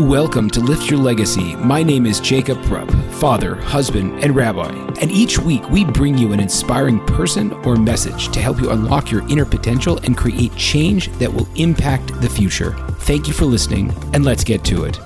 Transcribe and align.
Welcome 0.00 0.50
to 0.50 0.60
Lift 0.60 0.90
Your 0.90 0.98
Legacy. 0.98 1.54
My 1.54 1.84
name 1.84 2.04
is 2.04 2.18
Jacob 2.18 2.58
Rupp, 2.68 2.90
father, 3.12 3.54
husband, 3.54 4.24
and 4.24 4.34
rabbi. 4.34 4.72
And 5.00 5.08
each 5.08 5.38
week 5.38 5.70
we 5.70 5.84
bring 5.84 6.18
you 6.18 6.32
an 6.32 6.40
inspiring 6.40 6.98
person 7.06 7.52
or 7.64 7.76
message 7.76 8.30
to 8.30 8.40
help 8.40 8.60
you 8.60 8.70
unlock 8.70 9.12
your 9.12 9.22
inner 9.28 9.44
potential 9.44 9.98
and 9.98 10.16
create 10.16 10.52
change 10.56 11.12
that 11.18 11.32
will 11.32 11.46
impact 11.54 12.20
the 12.20 12.28
future. 12.28 12.72
Thank 13.02 13.28
you 13.28 13.34
for 13.34 13.44
listening, 13.44 13.94
and 14.12 14.24
let's 14.24 14.42
get 14.42 14.64
to 14.64 14.82
it. 14.82 14.98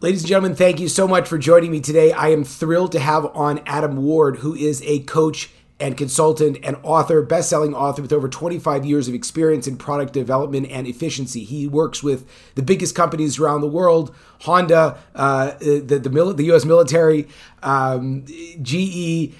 Ladies 0.00 0.22
and 0.22 0.28
gentlemen, 0.28 0.56
thank 0.56 0.80
you 0.80 0.88
so 0.88 1.06
much 1.06 1.28
for 1.28 1.38
joining 1.38 1.70
me 1.70 1.78
today. 1.78 2.10
I 2.10 2.30
am 2.30 2.42
thrilled 2.42 2.90
to 2.92 2.98
have 2.98 3.26
on 3.26 3.60
Adam 3.64 3.98
Ward, 3.98 4.38
who 4.38 4.56
is 4.56 4.82
a 4.82 5.04
coach 5.04 5.50
and 5.78 5.96
consultant 5.96 6.58
and 6.62 6.76
author, 6.82 7.20
best-selling 7.22 7.74
author 7.74 8.00
with 8.00 8.12
over 8.12 8.28
25 8.28 8.86
years 8.86 9.08
of 9.08 9.14
experience 9.14 9.66
in 9.66 9.76
product 9.76 10.12
development 10.12 10.66
and 10.70 10.86
efficiency. 10.86 11.44
He 11.44 11.66
works 11.66 12.02
with 12.02 12.26
the 12.54 12.62
biggest 12.62 12.94
companies 12.94 13.38
around 13.38 13.60
the 13.60 13.68
world: 13.68 14.14
Honda, 14.42 14.98
uh, 15.14 15.52
the 15.58 16.00
the, 16.02 16.10
mil- 16.10 16.32
the 16.32 16.44
U.S. 16.44 16.64
military, 16.64 17.28
um, 17.62 18.24
GE, 18.62 19.34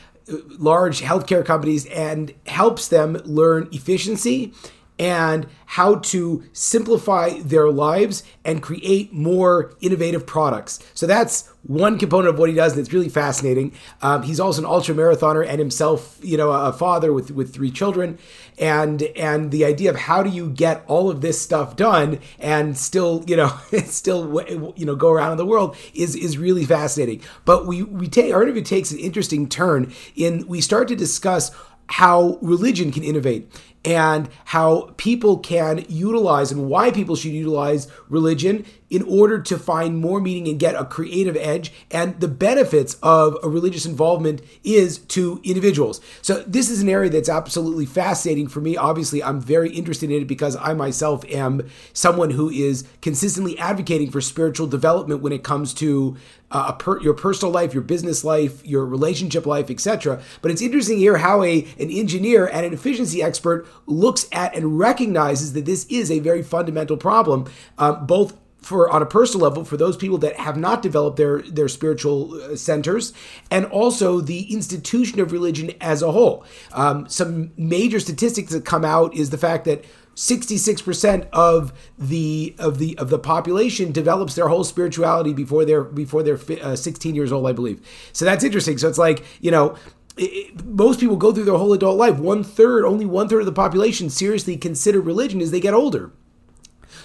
large 0.59 1.01
healthcare 1.01 1.45
companies, 1.45 1.87
and 1.87 2.35
helps 2.47 2.89
them 2.89 3.15
learn 3.25 3.69
efficiency 3.73 4.53
and 4.99 5.47
how 5.67 5.97
to 5.97 6.45
simplify 6.53 7.39
their 7.41 7.69
lives 7.71 8.23
and 8.45 8.63
create 8.63 9.13
more 9.13 9.75
innovative 9.81 10.27
products. 10.27 10.79
So 10.95 11.07
that's 11.07 11.51
one 11.67 11.99
component 11.99 12.29
of 12.29 12.39
what 12.39 12.49
he 12.49 12.55
does, 12.55 12.73
and 12.73 12.81
it's 12.81 12.93
really 12.93 13.09
fascinating. 13.09 13.73
Um, 14.03 14.23
he's 14.23 14.39
also 14.39 14.63
an 14.63 14.67
ultra 14.67 14.95
marathoner 14.95 15.47
and 15.47 15.59
himself, 15.59 16.19
you 16.23 16.37
know, 16.37 16.51
a 16.51 16.73
father 16.73 17.13
with 17.13 17.31
with 17.31 17.53
three 17.53 17.71
children, 17.71 18.19
and 18.59 19.03
and 19.03 19.51
the 19.51 19.65
idea 19.65 19.91
of 19.91 19.97
how 19.97 20.23
do 20.23 20.31
you 20.31 20.51
get 20.51 20.85
all 20.87 21.11
of 21.11 21.21
this 21.21 21.41
stuff 21.41 21.77
done 21.77 22.21
and 22.39 22.77
still, 22.79 23.25
you 23.27 23.37
know, 23.37 23.49
still 23.87 24.43
you 24.77 24.87
know 24.87 24.95
go 24.95 25.11
around 25.11 25.33
in 25.33 25.39
the 25.39 25.47
world 25.47 25.77
is 25.95 26.15
is 26.15 26.39
really 26.39 26.65
fascinating. 26.65 27.23
But 27.45 27.67
we 27.67 27.83
we 27.83 28.09
take 28.09 28.33
our 28.33 28.43
interview 28.43 28.63
takes 28.63 28.91
an 28.91 28.99
interesting 28.99 29.49
turn 29.49 29.93
in 30.15 30.47
we 30.47 30.61
start 30.61 30.89
to 30.89 30.97
discuss 30.97 31.51
how 31.89 32.39
religion 32.43 32.91
can 32.91 33.05
innovate 33.05 33.49
and 33.87 34.29
how 34.47 34.93
people 34.97 35.39
can 35.39 35.85
utilize 35.89 36.53
and 36.53 36.69
why 36.69 36.91
people 36.91 37.17
should 37.17 37.33
utilize 37.33 37.89
religion 38.09 38.67
in 38.91 39.03
order 39.03 39.41
to 39.41 39.59
find 39.59 39.99
more 39.99 40.21
meaning 40.21 40.47
and 40.49 40.61
get 40.61 40.75
a 40.75 40.85
creative 40.85 41.37
edge. 41.37 41.73
And 41.91 42.21
the 42.21 42.29
benefits 42.29 42.95
of 43.03 43.37
a 43.43 43.49
religious 43.49 43.85
involvement 43.85 44.43
is 44.63 44.99
to 44.99 45.41
individuals. 45.43 46.01
So 46.23 46.43
this 46.47 46.71
is 46.71 46.83
an 46.83 46.89
area 46.89 47.11
that's 47.11 47.29
absolutely 47.29 47.87
fascinating 47.87 48.49
for 48.49 48.61
me. 48.61 48.77
Obviously 48.77 49.23
i'm 49.23 49.41
very 49.41 49.71
interested 49.71 50.11
in 50.11 50.23
it 50.23 50.27
because 50.27 50.57
i 50.57 50.73
myself 50.73 51.25
am 51.27 51.69
someone 51.93 52.31
who 52.31 52.51
is 52.51 52.85
consistently 53.03 53.59
advocating 53.59 54.11
for 54.11 54.21
spiritual 54.21 54.67
development 54.67 55.21
when 55.23 55.33
it 55.33 55.43
comes 55.43 55.75
to 55.75 56.17
uh, 56.51 56.73
per, 56.73 57.01
your 57.01 57.15
personal 57.15 57.53
life, 57.53 57.75
your 57.75 57.83
business 57.83 58.23
life, 58.23 58.65
your 58.65 58.87
relationship 58.87 59.47
life, 59.47 59.71
etc. 59.71 60.23
But 60.43 60.51
it's 60.51 60.63
interesting 60.63 60.99
here 60.99 61.17
how 61.17 61.43
a 61.43 61.67
an 61.79 61.91
engineer 61.91 62.47
and 62.47 62.65
an 62.65 62.73
efficiency 62.73 63.23
expert 63.23 63.67
looks 63.87 64.27
at 64.33 64.55
and 64.55 64.79
recognizes 64.79 65.53
that 65.53 65.65
this 65.65 65.87
is 65.87 66.11
a 66.11 66.19
very 66.21 66.43
fundamental 66.43 66.97
problem, 66.97 67.47
um, 67.79 68.07
both 68.07 68.37
for 68.67 68.91
on 68.91 69.01
a 69.01 69.07
personal 69.07 69.47
level 69.47 69.65
for 69.65 69.77
those 69.77 69.97
people 69.97 70.19
that 70.19 70.37
have 70.37 70.57
not 70.57 70.83
developed 70.83 71.17
their 71.17 71.41
their 71.43 71.69
spiritual 71.69 72.35
uh, 72.35 72.57
centers 72.57 73.13
and 73.49 73.65
also 73.67 74.21
the 74.21 74.53
institution 74.53 75.21
of 75.21 75.31
religion 75.31 75.71
as 75.81 76.03
a 76.03 76.11
whole 76.11 76.45
um, 76.73 77.09
some 77.09 77.53
major 77.57 78.01
statistics 78.01 78.51
that 78.51 78.65
come 78.65 78.85
out 78.85 79.15
is 79.15 79.31
the 79.31 79.39
fact 79.39 79.67
that 79.67 79.85
66% 80.17 81.29
of 81.35 81.75
the 81.99 82.55
of 82.59 82.79
the 82.79 82.97
of 82.97 83.11
the 83.11 83.19
population 83.19 83.93
develops 83.93 84.35
their 84.35 84.49
whole 84.49 84.65
spirituality 84.65 85.35
before 85.35 85.67
they're 85.67 85.85
before 85.85 86.23
they're 86.23 86.41
uh, 86.63 86.75
16 86.75 87.15
years 87.15 87.31
old 87.31 87.47
I 87.47 87.53
believe. 87.53 87.87
So 88.15 88.25
that's 88.25 88.43
interesting. 88.43 88.79
So 88.79 88.89
it's 88.89 88.97
like, 88.97 89.23
you 89.43 89.51
know, 89.51 89.77
it, 90.17 90.65
most 90.65 91.01
people 91.01 91.17
go 91.17 91.33
through 91.33 91.45
their 91.45 91.57
whole 91.57 91.73
adult 91.73 91.97
life. 91.97 92.19
One 92.19 92.43
third, 92.43 92.85
only 92.85 93.07
one 93.07 93.29
third 93.29 93.41
of 93.41 93.47
the 93.47 93.53
population 93.53 94.11
seriously 94.11 94.57
consider 94.57 95.01
religion 95.01 95.41
as 95.41 95.51
they 95.51 95.61
get 95.61 95.75
older. 95.75 96.13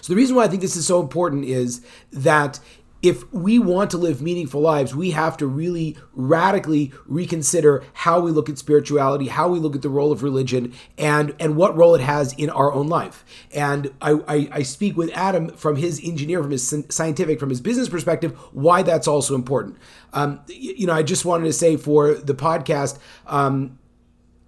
So 0.01 0.13
the 0.13 0.17
reason 0.17 0.35
why 0.35 0.45
I 0.45 0.47
think 0.47 0.61
this 0.61 0.75
is 0.75 0.87
so 0.87 0.99
important 1.01 1.45
is 1.45 1.85
that 2.11 2.59
if 3.01 3.31
we 3.33 3.57
want 3.57 3.91
to 3.91 3.97
live 3.97 4.21
meaningful 4.21 4.61
lives, 4.61 4.95
we 4.95 5.11
have 5.11 5.35
to 5.37 5.47
really 5.47 5.97
radically 6.13 6.91
reconsider 7.05 7.83
how 7.93 8.19
we 8.19 8.31
look 8.31 8.49
at 8.49 8.57
spirituality, 8.57 9.27
how 9.27 9.47
we 9.47 9.59
look 9.59 9.75
at 9.75 9.81
the 9.81 9.89
role 9.89 10.11
of 10.11 10.23
religion, 10.23 10.73
and 10.97 11.35
and 11.39 11.55
what 11.55 11.75
role 11.75 11.95
it 11.95 12.01
has 12.01 12.33
in 12.33 12.49
our 12.49 12.71
own 12.71 12.87
life. 12.87 13.25
And 13.53 13.91
I, 14.01 14.11
I, 14.27 14.49
I 14.51 14.63
speak 14.63 14.95
with 14.95 15.09
Adam 15.13 15.49
from 15.49 15.77
his 15.77 15.99
engineer, 16.03 16.41
from 16.41 16.51
his 16.51 16.85
scientific, 16.89 17.39
from 17.39 17.49
his 17.49 17.61
business 17.61 17.89
perspective, 17.89 18.37
why 18.51 18.83
that's 18.83 19.07
also 19.07 19.35
important. 19.35 19.77
Um, 20.13 20.41
you 20.47 20.85
know, 20.85 20.93
I 20.93 21.03
just 21.03 21.25
wanted 21.25 21.45
to 21.45 21.53
say 21.53 21.77
for 21.77 22.13
the 22.13 22.35
podcast, 22.35 22.99
um, 23.27 23.79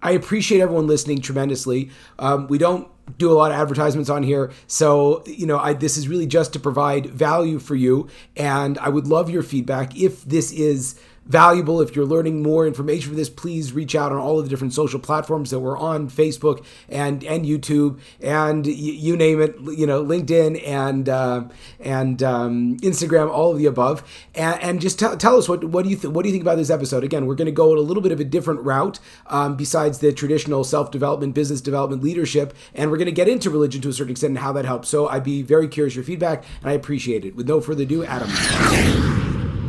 I 0.04 0.10
appreciate 0.10 0.60
everyone 0.60 0.86
listening 0.86 1.22
tremendously. 1.22 1.90
Um, 2.18 2.46
we 2.46 2.58
don't 2.58 2.88
do 3.18 3.32
a 3.32 3.34
lot 3.34 3.50
of 3.50 3.56
advertisements 3.58 4.10
on 4.10 4.22
here. 4.22 4.52
So, 4.66 5.24
you 5.26 5.46
know, 5.46 5.58
I, 5.58 5.72
this 5.72 5.96
is 5.96 6.08
really 6.08 6.26
just 6.26 6.52
to 6.52 6.60
provide 6.60 7.06
value 7.06 7.58
for 7.58 7.74
you. 7.74 8.08
And 8.36 8.78
I 8.78 8.90
would 8.90 9.06
love 9.06 9.30
your 9.30 9.42
feedback 9.42 9.96
if 9.96 10.22
this 10.24 10.52
is 10.52 11.00
valuable. 11.26 11.80
If 11.80 11.96
you're 11.96 12.04
learning 12.06 12.42
more 12.42 12.66
information 12.66 13.10
for 13.10 13.16
this, 13.16 13.30
please 13.30 13.72
reach 13.72 13.94
out 13.94 14.12
on 14.12 14.18
all 14.18 14.38
of 14.38 14.44
the 14.44 14.50
different 14.50 14.74
social 14.74 15.00
platforms 15.00 15.50
that 15.50 15.60
we're 15.60 15.78
on 15.78 16.08
Facebook 16.08 16.64
and 16.88 17.24
and 17.24 17.44
YouTube 17.44 17.98
and 18.20 18.66
y- 18.66 18.72
you 18.72 19.16
name 19.16 19.40
it, 19.40 19.56
you 19.60 19.86
know, 19.86 20.04
LinkedIn 20.04 20.66
and 20.66 21.08
uh, 21.08 21.44
and 21.80 22.22
um, 22.22 22.76
Instagram, 22.78 23.30
all 23.30 23.52
of 23.52 23.58
the 23.58 23.66
above. 23.66 24.02
And, 24.34 24.60
and 24.62 24.80
just 24.80 24.98
t- 24.98 25.16
tell 25.18 25.36
us 25.36 25.48
what 25.48 25.64
what 25.64 25.84
do 25.84 25.90
you 25.90 25.96
th- 25.96 26.12
what 26.12 26.22
do 26.22 26.28
you 26.28 26.32
think 26.32 26.42
about 26.42 26.56
this 26.56 26.70
episode? 26.70 27.04
Again, 27.04 27.26
we're 27.26 27.34
going 27.34 27.46
to 27.46 27.52
go 27.52 27.72
a 27.72 27.80
little 27.80 28.02
bit 28.02 28.12
of 28.12 28.20
a 28.20 28.24
different 28.24 28.60
route 28.60 28.98
um, 29.26 29.56
besides 29.56 29.98
the 29.98 30.12
traditional 30.12 30.64
self 30.64 30.90
development, 30.90 31.34
business 31.34 31.60
development, 31.60 32.02
leadership, 32.02 32.54
and 32.74 32.90
we're 32.90 32.98
going 32.98 33.06
to 33.06 33.12
get 33.12 33.28
into 33.28 33.50
religion 33.50 33.80
to 33.82 33.88
a 33.88 33.92
certain 33.92 34.12
extent 34.12 34.32
and 34.32 34.38
how 34.38 34.52
that 34.52 34.64
helps. 34.64 34.88
So 34.88 35.08
I'd 35.08 35.24
be 35.24 35.42
very 35.42 35.68
curious 35.68 35.94
your 35.94 36.04
feedback, 36.04 36.44
and 36.60 36.70
I 36.70 36.74
appreciate 36.74 37.24
it. 37.24 37.34
With 37.36 37.48
no 37.48 37.60
further 37.60 37.84
ado, 37.84 38.04
Adam. 38.04 39.13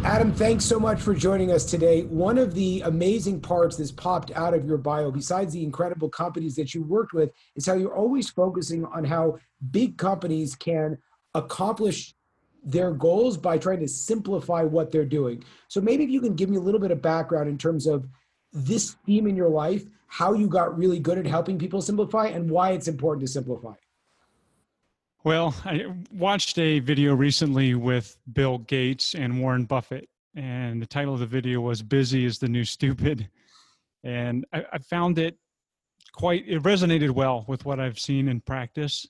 Adam, 0.05 0.31
thanks 0.31 0.63
so 0.63 0.79
much 0.79 1.01
for 1.01 1.15
joining 1.15 1.51
us 1.51 1.65
today. 1.65 2.03
One 2.03 2.37
of 2.37 2.53
the 2.53 2.81
amazing 2.81 3.41
parts 3.41 3.75
that's 3.75 3.91
popped 3.91 4.29
out 4.35 4.53
of 4.53 4.63
your 4.63 4.77
bio, 4.77 5.09
besides 5.09 5.51
the 5.51 5.63
incredible 5.63 6.09
companies 6.09 6.55
that 6.57 6.75
you 6.75 6.83
worked 6.83 7.13
with, 7.13 7.31
is 7.55 7.65
how 7.65 7.73
you're 7.73 7.95
always 7.95 8.29
focusing 8.29 8.85
on 8.85 9.03
how 9.03 9.39
big 9.71 9.97
companies 9.97 10.53
can 10.53 10.99
accomplish 11.33 12.13
their 12.63 12.91
goals 12.91 13.35
by 13.35 13.57
trying 13.57 13.79
to 13.79 13.87
simplify 13.87 14.61
what 14.61 14.91
they're 14.91 15.05
doing. 15.05 15.43
So 15.69 15.81
maybe 15.81 16.03
if 16.03 16.11
you 16.11 16.21
can 16.21 16.35
give 16.35 16.51
me 16.51 16.57
a 16.57 16.61
little 16.61 16.79
bit 16.79 16.91
of 16.91 17.01
background 17.01 17.49
in 17.49 17.57
terms 17.57 17.87
of 17.87 18.07
this 18.53 18.97
theme 19.07 19.25
in 19.25 19.35
your 19.35 19.49
life, 19.49 19.85
how 20.05 20.33
you 20.33 20.47
got 20.47 20.77
really 20.77 20.99
good 20.99 21.17
at 21.17 21.25
helping 21.25 21.57
people 21.57 21.81
simplify, 21.81 22.27
and 22.27 22.51
why 22.51 22.73
it's 22.73 22.87
important 22.87 23.25
to 23.25 23.31
simplify. 23.31 23.73
Well, 25.25 25.55
I 25.65 25.87
watched 26.11 26.59
a 26.59 26.77
video 26.77 27.15
recently 27.15 27.73
with 27.73 28.15
Bill 28.31 28.59
Gates 28.59 29.15
and 29.15 29.41
Warren 29.41 29.65
Buffett, 29.65 30.07
and 30.35 30.79
the 30.79 30.85
title 30.85 31.15
of 31.15 31.19
the 31.19 31.25
video 31.25 31.61
was 31.61 31.81
Busy 31.81 32.25
is 32.25 32.37
the 32.37 32.47
New 32.47 32.63
Stupid. 32.63 33.27
And 34.03 34.45
I, 34.53 34.63
I 34.73 34.77
found 34.77 35.17
it 35.17 35.39
quite, 36.13 36.47
it 36.47 36.61
resonated 36.61 37.09
well 37.09 37.43
with 37.47 37.65
what 37.65 37.79
I've 37.79 37.97
seen 37.97 38.27
in 38.27 38.39
practice. 38.39 39.07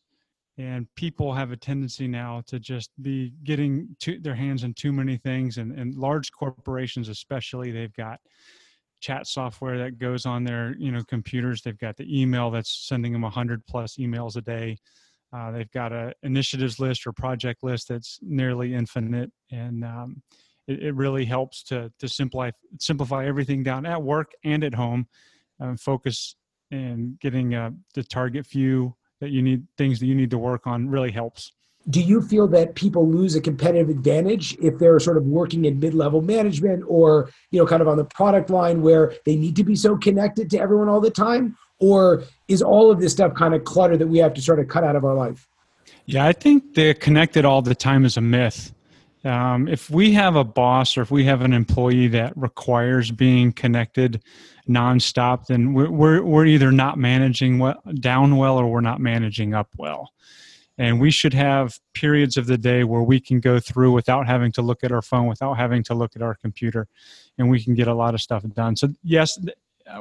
And 0.58 0.88
people 0.96 1.34
have 1.34 1.52
a 1.52 1.58
tendency 1.58 2.08
now 2.08 2.44
to 2.48 2.62
just 2.62 2.92
be 3.02 3.34
getting 3.44 3.94
to 4.00 4.18
their 4.18 4.36
hands 4.36 4.64
in 4.64 4.74
too 4.74 4.94
many 4.94 5.18
things, 5.18 5.58
and, 5.58 5.78
and 5.78 5.96
large 5.96 6.32
corporations, 6.32 7.10
especially, 7.10 7.72
they've 7.72 7.94
got 7.94 8.22
chat 9.02 9.28
software 9.28 9.78
that 9.80 10.00
goes 10.00 10.26
on 10.26 10.46
their 10.46 10.78
you 10.78 10.94
know 10.94 11.04
computers. 11.04 11.62
They've 11.62 11.78
got 11.78 11.98
the 11.98 12.22
email 12.22 12.52
that's 12.52 12.88
sending 12.88 13.12
them 13.12 13.26
a 13.26 13.30
hundred 13.30 13.68
plus 13.68 13.98
emails 13.98 14.38
a 14.38 14.42
day 14.42 14.78
uh, 15.34 15.52
they've 15.52 15.72
got 15.72 15.92
a 15.92 16.14
initiatives 16.24 16.80
list 16.80 17.06
or 17.06 17.12
project 17.12 17.64
list 17.64 17.90
that's 17.90 18.20
nearly 18.22 18.74
infinite, 18.74 19.32
and 19.52 19.84
um, 19.84 20.22
it, 20.68 20.84
it, 20.84 20.96
really 20.96 21.26
helps 21.26 21.64
to 21.64 21.92
to 22.00 22.08
simplify 22.08 22.52
simplify 22.80 23.26
everything 23.26 23.64
down 23.64 23.86
at 23.86 24.02
work 24.02 24.32
and 24.44 24.64
at 24.64 24.74
home. 24.74 25.08
Um, 25.60 25.78
focus 25.78 26.36
and 26.72 27.20
getting 27.20 27.54
uh, 27.56 27.72
the 27.94 28.04
target 28.04 28.46
few 28.46 28.96
that 29.22 29.30
you 29.30 29.42
need 29.42 29.66
things 29.78 30.00
that 30.00 30.08
you 30.08 30.16
need 30.16 30.30
to 30.32 30.38
work 30.38 30.68
on 30.68 30.90
really 30.90 31.12
helps. 31.12 31.54
Do 31.90 32.02
you 32.02 32.22
feel 32.22 32.48
that 32.48 32.74
people 32.74 33.08
lose 33.08 33.36
a 33.36 33.42
competitive 33.42 33.90
advantage 33.90 34.58
if 34.60 34.80
they're 34.80 35.00
sort 35.00 35.18
of 35.18 35.24
working 35.26 35.66
in 35.66 35.80
mid-level 35.80 36.22
management 36.22 36.84
or 36.88 37.30
you 37.52 37.60
know 37.60 37.66
kind 37.66 37.82
of 37.82 37.88
on 37.88 37.98
the 37.98 38.06
product 38.06 38.50
line 38.50 38.82
where 38.82 39.14
they 39.26 39.36
need 39.36 39.56
to 39.58 39.64
be 39.64 39.76
so 39.76 39.96
connected 39.98 40.50
to 40.52 40.60
everyone 40.60 40.90
all 40.90 41.02
the 41.02 41.12
time? 41.12 41.58
Or 41.80 42.24
is 42.48 42.62
all 42.62 42.92
of 42.92 43.00
this 43.00 43.12
stuff 43.12 43.34
kind 43.34 43.54
of 43.54 43.64
clutter 43.64 43.98
that 43.98 44.08
we 44.08 44.18
have 44.20 44.34
to 44.36 44.42
sort 44.42 44.60
of 44.60 44.68
cut 44.68 44.84
out 44.84 44.96
of 44.96 45.04
our 45.04 45.14
life? 45.14 45.48
Yeah, 46.06 46.26
I 46.26 46.34
think 46.34 46.76
the 46.76 46.94
connected 46.94 47.46
all 47.46 47.62
the 47.62 47.76
time 47.76 48.06
is 48.06 48.18
a 48.18 48.22
myth. 48.22 48.74
Um, 49.24 49.68
if 49.68 49.90
we 49.90 50.12
have 50.14 50.36
a 50.36 50.44
boss 50.44 50.98
or 50.98 51.02
if 51.02 51.10
we 51.10 51.26
have 51.26 51.42
an 51.42 51.52
employee 51.52 52.08
that 52.10 52.32
requires 52.38 53.10
being 53.10 53.52
connected 53.52 54.22
nonstop, 54.70 55.48
then 55.48 55.74
we're, 55.74 55.90
we're, 55.90 56.24
we're 56.24 56.46
either 56.46 56.72
not 56.72 57.00
managing 57.00 57.58
well, 57.58 57.82
down 58.00 58.38
well 58.38 58.58
or 58.58 58.68
we're 58.68 58.82
not 58.82 59.00
managing 59.00 59.56
up 59.56 59.70
well. 59.78 60.12
and 60.78 61.00
we 61.00 61.12
should 61.12 61.34
have 61.34 61.80
periods 61.94 62.38
of 62.38 62.48
the 62.48 62.58
day 62.58 62.84
where 62.84 63.02
we 63.02 63.20
can 63.20 63.40
go 63.40 63.60
through 63.60 63.92
without 63.92 64.28
having 64.28 64.52
to 64.52 64.62
look 64.62 64.84
at 64.84 64.92
our 64.92 65.02
phone 65.02 65.28
without 65.28 65.54
having 65.56 65.84
to 65.84 65.94
look 65.94 66.16
at 66.16 66.22
our 66.22 66.36
computer 66.36 66.88
and 67.38 67.50
we 67.50 67.64
can 67.64 67.74
get 67.74 67.88
a 67.88 67.94
lot 67.94 68.14
of 68.14 68.22
stuff 68.22 68.44
done 68.54 68.76
so 68.76 68.88
yes 69.04 69.40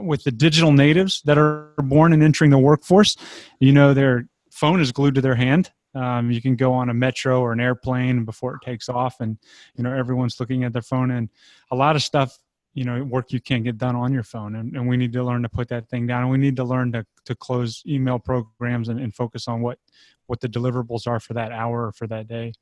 with 0.01 0.25
the 0.25 0.33
digital 0.33 0.73
natives 0.73 1.23
that 1.25 1.37
are 1.37 1.73
born 1.79 2.13
and 2.13 2.23
entering 2.23 2.51
the 2.51 2.59
workforce 2.59 3.17
you 3.61 3.73
know 3.73 3.95
their 3.95 4.27
phone 4.55 4.81
is 4.81 4.93
glued 4.93 5.17
to 5.17 5.21
their 5.21 5.35
hand. 5.35 5.73
Um, 5.97 6.31
you 6.31 6.41
can 6.41 6.57
go 6.57 6.73
on 6.73 6.89
a 6.89 6.95
metro 6.95 7.41
or 7.41 7.53
an 7.53 7.61
airplane 7.61 8.25
before 8.25 8.55
it 8.55 8.63
takes 8.65 8.89
off 8.89 9.17
and 9.21 9.37
you 9.77 9.85
know 9.85 9.93
everyone's 9.93 10.41
looking 10.41 10.65
at 10.65 10.73
their 10.73 10.83
phone. 10.83 11.11
And 11.11 11.29
a 11.71 11.77
lot 11.77 11.97
of 11.97 12.03
stuff 12.03 12.39
you 12.73 12.85
know 12.85 13.03
work 13.05 13.33
you 13.33 13.41
can't 13.41 13.65
get 13.65 13.79
done 13.79 13.97
on 13.97 14.13
your 14.13 14.23
phone. 14.23 14.55
And, 14.55 14.75
and 14.77 14.89
we 14.89 14.97
need 14.97 15.13
to 15.13 15.25
learn 15.25 15.43
to 15.43 15.49
put 15.49 15.69
that 15.69 15.89
thing 15.89 16.07
down. 16.07 16.23
And 16.23 16.31
we 16.31 16.39
need 16.39 16.57
to 16.57 16.65
learn 16.65 16.93
to, 16.93 17.05
to 17.27 17.35
close 17.35 17.83
email 17.87 18.19
programs 18.19 18.89
and, 18.89 19.01
and 19.01 19.15
focus 19.15 19.49
on 19.49 19.61
what 19.61 19.79
what 20.27 20.41
the 20.41 20.49
deliverables 20.49 21.07
are 21.07 21.21
for 21.21 21.35
that 21.35 21.53
hour 21.53 21.87
or 21.87 21.93
for 21.93 22.07
that 22.07 22.29
day 22.29 22.53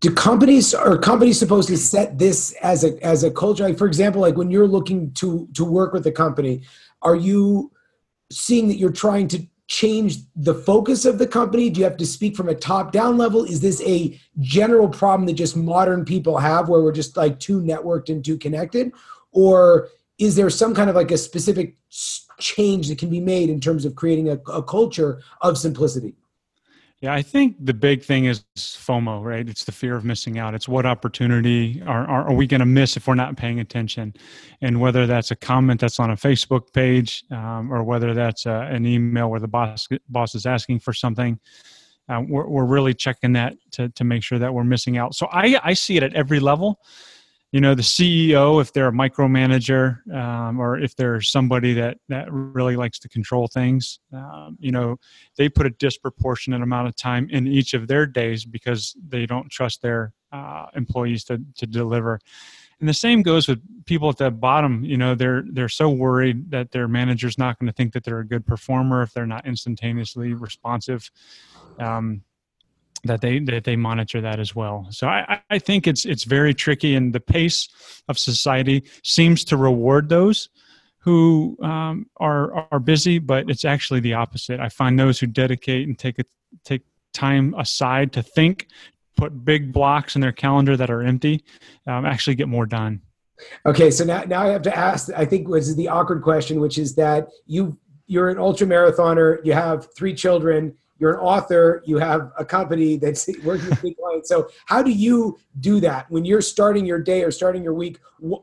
do 0.00 0.12
companies 0.12 0.74
are 0.74 0.98
companies 0.98 1.38
supposed 1.38 1.68
to 1.68 1.76
set 1.76 2.18
this 2.18 2.52
as 2.62 2.84
a 2.84 2.98
as 3.04 3.24
a 3.24 3.30
culture? 3.30 3.64
Like 3.64 3.78
for 3.78 3.86
example 3.86 4.20
like 4.20 4.36
when 4.36 4.50
you're 4.50 4.66
looking 4.66 5.12
to 5.14 5.48
to 5.54 5.64
work 5.64 5.92
with 5.92 6.06
a 6.06 6.12
company 6.12 6.62
are 7.02 7.16
you 7.16 7.72
seeing 8.30 8.68
that 8.68 8.76
you're 8.76 8.92
trying 8.92 9.28
to 9.28 9.46
change 9.68 10.18
the 10.36 10.54
focus 10.54 11.04
of 11.04 11.18
the 11.18 11.26
company? 11.26 11.70
Do 11.70 11.80
you 11.80 11.84
have 11.84 11.96
to 11.96 12.06
speak 12.06 12.36
from 12.36 12.48
a 12.48 12.54
top 12.54 12.92
down 12.92 13.16
level? 13.16 13.44
Is 13.44 13.60
this 13.60 13.80
a 13.82 14.18
general 14.40 14.88
problem 14.88 15.26
that 15.26 15.34
just 15.34 15.56
modern 15.56 16.04
people 16.04 16.38
have 16.38 16.68
where 16.68 16.82
we're 16.82 16.92
just 16.92 17.16
like 17.16 17.38
too 17.38 17.60
networked 17.60 18.08
and 18.08 18.24
too 18.24 18.36
connected? 18.36 18.92
Or 19.32 19.88
is 20.18 20.36
there 20.36 20.50
some 20.50 20.74
kind 20.74 20.90
of 20.90 20.96
like 20.96 21.10
a 21.10 21.18
specific 21.18 21.76
change 22.38 22.88
that 22.88 22.98
can 22.98 23.08
be 23.08 23.20
made 23.20 23.48
in 23.48 23.60
terms 23.60 23.84
of 23.84 23.94
creating 23.94 24.28
a, 24.28 24.34
a 24.50 24.62
culture 24.62 25.22
of 25.40 25.56
simplicity 25.56 26.14
yeah, 27.02 27.12
I 27.12 27.20
think 27.20 27.56
the 27.58 27.74
big 27.74 28.04
thing 28.04 28.26
is 28.26 28.44
FOMO, 28.56 29.24
right? 29.24 29.48
It's 29.48 29.64
the 29.64 29.72
fear 29.72 29.96
of 29.96 30.04
missing 30.04 30.38
out. 30.38 30.54
It's 30.54 30.68
what 30.68 30.86
opportunity 30.86 31.82
are, 31.84 32.06
are, 32.06 32.28
are 32.28 32.32
we 32.32 32.46
going 32.46 32.60
to 32.60 32.66
miss 32.66 32.96
if 32.96 33.08
we're 33.08 33.16
not 33.16 33.36
paying 33.36 33.58
attention? 33.58 34.14
And 34.60 34.80
whether 34.80 35.04
that's 35.04 35.32
a 35.32 35.36
comment 35.36 35.80
that's 35.80 35.98
on 35.98 36.12
a 36.12 36.16
Facebook 36.16 36.72
page 36.72 37.24
um, 37.32 37.72
or 37.72 37.82
whether 37.82 38.14
that's 38.14 38.46
uh, 38.46 38.68
an 38.70 38.86
email 38.86 39.28
where 39.32 39.40
the 39.40 39.48
boss, 39.48 39.88
boss 40.08 40.36
is 40.36 40.46
asking 40.46 40.78
for 40.78 40.92
something, 40.92 41.40
uh, 42.08 42.22
we're, 42.28 42.46
we're 42.46 42.66
really 42.66 42.94
checking 42.94 43.32
that 43.32 43.56
to, 43.72 43.88
to 43.88 44.04
make 44.04 44.22
sure 44.22 44.38
that 44.38 44.54
we're 44.54 44.62
missing 44.62 44.96
out. 44.96 45.16
So 45.16 45.26
I, 45.32 45.58
I 45.64 45.74
see 45.74 45.96
it 45.96 46.04
at 46.04 46.14
every 46.14 46.38
level 46.38 46.78
you 47.52 47.60
know 47.60 47.74
the 47.74 47.82
ceo 47.82 48.60
if 48.60 48.72
they're 48.72 48.88
a 48.88 48.92
micromanager 48.92 50.04
um, 50.12 50.58
or 50.58 50.78
if 50.78 50.96
they're 50.96 51.20
somebody 51.20 51.74
that 51.74 51.98
that 52.08 52.26
really 52.32 52.76
likes 52.76 52.98
to 52.98 53.08
control 53.08 53.46
things 53.46 54.00
um, 54.12 54.56
you 54.58 54.72
know 54.72 54.96
they 55.36 55.48
put 55.48 55.66
a 55.66 55.70
disproportionate 55.70 56.62
amount 56.62 56.88
of 56.88 56.96
time 56.96 57.28
in 57.30 57.46
each 57.46 57.74
of 57.74 57.86
their 57.86 58.06
days 58.06 58.44
because 58.44 58.96
they 59.08 59.26
don't 59.26 59.50
trust 59.50 59.82
their 59.82 60.12
uh, 60.32 60.66
employees 60.74 61.24
to, 61.24 61.40
to 61.56 61.66
deliver. 61.66 62.18
And 62.80 62.88
the 62.88 62.94
same 62.94 63.22
goes 63.22 63.46
with 63.46 63.60
people 63.84 64.08
at 64.08 64.16
the 64.16 64.30
bottom 64.30 64.84
you 64.84 64.96
know 64.96 65.14
they're 65.14 65.44
they're 65.52 65.68
so 65.68 65.88
worried 65.88 66.50
that 66.50 66.72
their 66.72 66.88
manager's 66.88 67.38
not 67.38 67.58
going 67.58 67.68
to 67.68 67.72
think 67.72 67.92
that 67.92 68.02
they're 68.02 68.18
a 68.18 68.26
good 68.26 68.44
performer 68.44 69.02
if 69.02 69.12
they're 69.12 69.26
not 69.26 69.46
instantaneously 69.46 70.34
responsive. 70.34 71.08
Um, 71.78 72.22
that 73.04 73.20
they 73.20 73.40
that 73.40 73.64
they 73.64 73.76
monitor 73.76 74.20
that 74.20 74.38
as 74.38 74.54
well. 74.54 74.86
So 74.90 75.08
I, 75.08 75.40
I 75.50 75.58
think 75.58 75.86
it's 75.86 76.04
it's 76.04 76.24
very 76.24 76.54
tricky, 76.54 76.94
and 76.94 77.12
the 77.12 77.20
pace 77.20 77.68
of 78.08 78.18
society 78.18 78.84
seems 79.02 79.44
to 79.46 79.56
reward 79.56 80.08
those 80.08 80.48
who 80.98 81.56
um, 81.62 82.06
are 82.18 82.68
are 82.70 82.78
busy, 82.78 83.18
but 83.18 83.50
it's 83.50 83.64
actually 83.64 84.00
the 84.00 84.14
opposite. 84.14 84.60
I 84.60 84.68
find 84.68 84.98
those 84.98 85.18
who 85.18 85.26
dedicate 85.26 85.88
and 85.88 85.98
take 85.98 86.18
a, 86.18 86.24
take 86.64 86.82
time 87.12 87.54
aside 87.58 88.12
to 88.12 88.22
think, 88.22 88.68
put 89.16 89.44
big 89.44 89.72
blocks 89.72 90.14
in 90.14 90.20
their 90.20 90.32
calendar 90.32 90.76
that 90.76 90.90
are 90.90 91.02
empty, 91.02 91.44
um, 91.86 92.06
actually 92.06 92.36
get 92.36 92.48
more 92.48 92.66
done. 92.66 93.02
Okay, 93.66 93.90
so 93.90 94.04
now 94.04 94.22
now 94.22 94.42
I 94.42 94.48
have 94.48 94.62
to 94.62 94.76
ask. 94.76 95.10
I 95.16 95.24
think 95.24 95.48
was 95.48 95.74
the 95.74 95.88
awkward 95.88 96.22
question, 96.22 96.60
which 96.60 96.78
is 96.78 96.94
that 96.94 97.28
you 97.46 97.76
you're 98.06 98.28
an 98.28 98.38
ultra 98.38 98.66
marathoner, 98.66 99.38
you 99.44 99.54
have 99.54 99.88
three 99.96 100.14
children 100.14 100.76
you're 101.02 101.14
an 101.14 101.18
author, 101.18 101.82
you 101.84 101.98
have 101.98 102.30
a 102.38 102.44
company 102.44 102.96
that's 102.96 103.28
working 103.44 103.68
with 103.68 103.82
big 103.82 103.96
clients. 103.96 104.28
So, 104.28 104.48
how 104.66 104.82
do 104.84 104.92
you 104.92 105.36
do 105.58 105.80
that 105.80 106.08
when 106.10 106.24
you're 106.24 106.40
starting 106.40 106.86
your 106.86 107.00
day 107.00 107.24
or 107.24 107.32
starting 107.32 107.62
your 107.64 107.74
week? 107.74 107.98
Uh, 108.24 108.36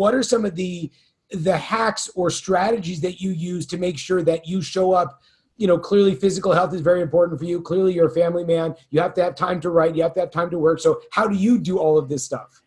what 0.00 0.14
are 0.14 0.22
some 0.22 0.46
of 0.46 0.56
the 0.56 0.90
the 1.30 1.56
hacks 1.56 2.08
or 2.14 2.30
strategies 2.30 3.00
that 3.02 3.20
you 3.20 3.32
use 3.32 3.66
to 3.66 3.76
make 3.76 3.98
sure 3.98 4.22
that 4.22 4.48
you 4.48 4.62
show 4.62 4.92
up? 4.92 5.20
You 5.58 5.66
know, 5.66 5.78
clearly 5.78 6.14
physical 6.14 6.52
health 6.52 6.72
is 6.72 6.80
very 6.80 7.02
important 7.02 7.38
for 7.38 7.44
you. 7.44 7.60
Clearly, 7.60 7.92
you're 7.92 8.08
a 8.08 8.10
family 8.10 8.44
man. 8.44 8.74
You 8.90 9.00
have 9.02 9.12
to 9.14 9.22
have 9.22 9.34
time 9.34 9.60
to 9.60 9.68
write. 9.68 9.94
You 9.94 10.02
have 10.02 10.14
to 10.14 10.20
have 10.20 10.30
time 10.30 10.48
to 10.50 10.58
work. 10.58 10.80
So, 10.80 11.02
how 11.10 11.28
do 11.28 11.36
you 11.36 11.58
do 11.58 11.78
all 11.78 11.98
of 11.98 12.08
this 12.08 12.24
stuff? 12.24 12.62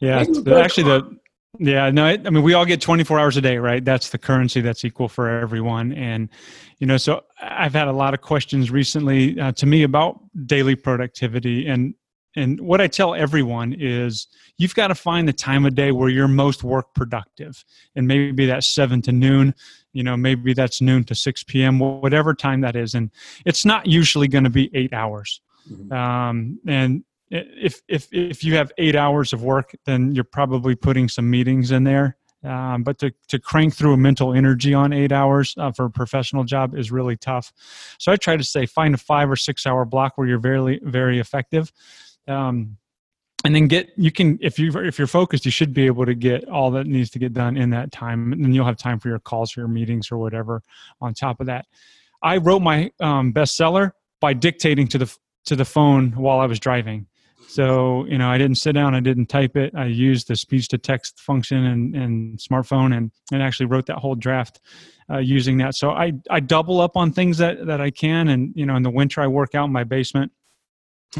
Yeah, 0.00 0.18
actually, 0.18 0.42
the 0.82 1.18
yeah, 1.58 1.90
no, 1.90 2.06
I 2.06 2.16
mean, 2.16 2.42
we 2.42 2.54
all 2.54 2.64
get 2.64 2.80
24 2.80 3.20
hours 3.20 3.36
a 3.36 3.42
day, 3.42 3.58
right? 3.58 3.84
That's 3.84 4.08
the 4.08 4.18
currency 4.18 4.62
that's 4.62 4.84
equal 4.84 5.08
for 5.08 5.28
everyone. 5.28 5.92
And, 5.92 6.30
you 6.78 6.86
know, 6.86 6.96
so 6.96 7.24
I've 7.40 7.74
had 7.74 7.88
a 7.88 7.92
lot 7.92 8.14
of 8.14 8.22
questions 8.22 8.70
recently 8.70 9.38
uh, 9.38 9.52
to 9.52 9.66
me 9.66 9.82
about 9.82 10.18
daily 10.46 10.74
productivity. 10.76 11.66
And, 11.66 11.94
and 12.36 12.58
what 12.60 12.80
I 12.80 12.86
tell 12.86 13.14
everyone 13.14 13.76
is 13.78 14.28
you've 14.56 14.74
got 14.74 14.88
to 14.88 14.94
find 14.94 15.28
the 15.28 15.34
time 15.34 15.66
of 15.66 15.74
day 15.74 15.92
where 15.92 16.08
you're 16.08 16.26
most 16.26 16.64
work 16.64 16.94
productive. 16.94 17.62
And 17.94 18.08
maybe 18.08 18.46
that's 18.46 18.74
seven 18.74 19.02
to 19.02 19.12
noon, 19.12 19.54
you 19.92 20.02
know, 20.02 20.16
maybe 20.16 20.54
that's 20.54 20.80
noon 20.80 21.04
to 21.04 21.14
6 21.14 21.44
p.m., 21.44 21.78
whatever 21.78 22.32
time 22.32 22.62
that 22.62 22.76
is. 22.76 22.94
And 22.94 23.10
it's 23.44 23.66
not 23.66 23.86
usually 23.86 24.26
going 24.26 24.44
to 24.44 24.50
be 24.50 24.70
eight 24.72 24.94
hours. 24.94 25.42
Mm-hmm. 25.70 25.92
Um, 25.92 26.58
and 26.66 27.04
if 27.32 27.80
if 27.88 28.08
if 28.12 28.44
you 28.44 28.56
have 28.56 28.72
eight 28.78 28.94
hours 28.94 29.32
of 29.32 29.42
work, 29.42 29.74
then 29.86 30.14
you're 30.14 30.24
probably 30.24 30.74
putting 30.74 31.08
some 31.08 31.30
meetings 31.30 31.70
in 31.70 31.84
there. 31.84 32.16
Um, 32.44 32.82
but 32.82 32.98
to, 32.98 33.12
to 33.28 33.38
crank 33.38 33.72
through 33.72 33.92
a 33.92 33.96
mental 33.96 34.34
energy 34.34 34.74
on 34.74 34.92
eight 34.92 35.12
hours 35.12 35.54
uh, 35.58 35.70
for 35.70 35.84
a 35.84 35.90
professional 35.90 36.42
job 36.42 36.76
is 36.76 36.90
really 36.90 37.16
tough. 37.16 37.52
So 37.98 38.10
I 38.10 38.16
try 38.16 38.36
to 38.36 38.42
say 38.42 38.66
find 38.66 38.94
a 38.94 38.98
five 38.98 39.30
or 39.30 39.36
six 39.36 39.64
hour 39.64 39.84
block 39.84 40.18
where 40.18 40.26
you're 40.26 40.40
very 40.40 40.80
very 40.82 41.20
effective, 41.20 41.72
um, 42.26 42.76
and 43.44 43.54
then 43.54 43.68
get 43.68 43.90
you 43.96 44.10
can 44.10 44.38
if 44.42 44.58
you 44.58 44.72
if 44.80 44.98
you're 44.98 45.06
focused, 45.06 45.44
you 45.44 45.52
should 45.52 45.72
be 45.72 45.86
able 45.86 46.04
to 46.04 46.14
get 46.14 46.48
all 46.48 46.70
that 46.72 46.86
needs 46.86 47.10
to 47.10 47.18
get 47.18 47.32
done 47.32 47.56
in 47.56 47.70
that 47.70 47.92
time, 47.92 48.32
and 48.32 48.44
then 48.44 48.52
you'll 48.52 48.66
have 48.66 48.76
time 48.76 48.98
for 48.98 49.08
your 49.08 49.20
calls, 49.20 49.56
or 49.56 49.60
your 49.60 49.68
meetings, 49.68 50.10
or 50.12 50.18
whatever. 50.18 50.62
On 51.00 51.14
top 51.14 51.40
of 51.40 51.46
that, 51.46 51.66
I 52.22 52.38
wrote 52.38 52.60
my 52.60 52.90
um, 53.00 53.32
bestseller 53.32 53.92
by 54.20 54.34
dictating 54.34 54.88
to 54.88 54.98
the 54.98 55.16
to 55.46 55.56
the 55.56 55.64
phone 55.64 56.10
while 56.12 56.40
I 56.40 56.46
was 56.46 56.60
driving. 56.60 57.06
So, 57.48 58.06
you 58.06 58.18
know, 58.18 58.28
I 58.28 58.38
didn't 58.38 58.56
sit 58.56 58.72
down, 58.72 58.94
I 58.94 59.00
didn't 59.00 59.26
type 59.26 59.56
it. 59.56 59.74
I 59.74 59.86
used 59.86 60.28
the 60.28 60.36
speech 60.36 60.68
to 60.68 60.78
text 60.78 61.20
function 61.20 61.64
and, 61.64 61.94
and 61.94 62.38
smartphone 62.38 62.96
and, 62.96 63.10
and 63.30 63.42
actually 63.42 63.66
wrote 63.66 63.86
that 63.86 63.98
whole 63.98 64.14
draft 64.14 64.60
uh, 65.10 65.18
using 65.18 65.58
that. 65.58 65.74
So 65.74 65.90
I, 65.90 66.12
I 66.30 66.40
double 66.40 66.80
up 66.80 66.96
on 66.96 67.12
things 67.12 67.38
that, 67.38 67.66
that 67.66 67.80
I 67.80 67.90
can. 67.90 68.28
And, 68.28 68.52
you 68.54 68.64
know, 68.64 68.76
in 68.76 68.82
the 68.82 68.90
winter, 68.90 69.20
I 69.20 69.26
work 69.26 69.54
out 69.54 69.66
in 69.66 69.72
my 69.72 69.84
basement. 69.84 70.32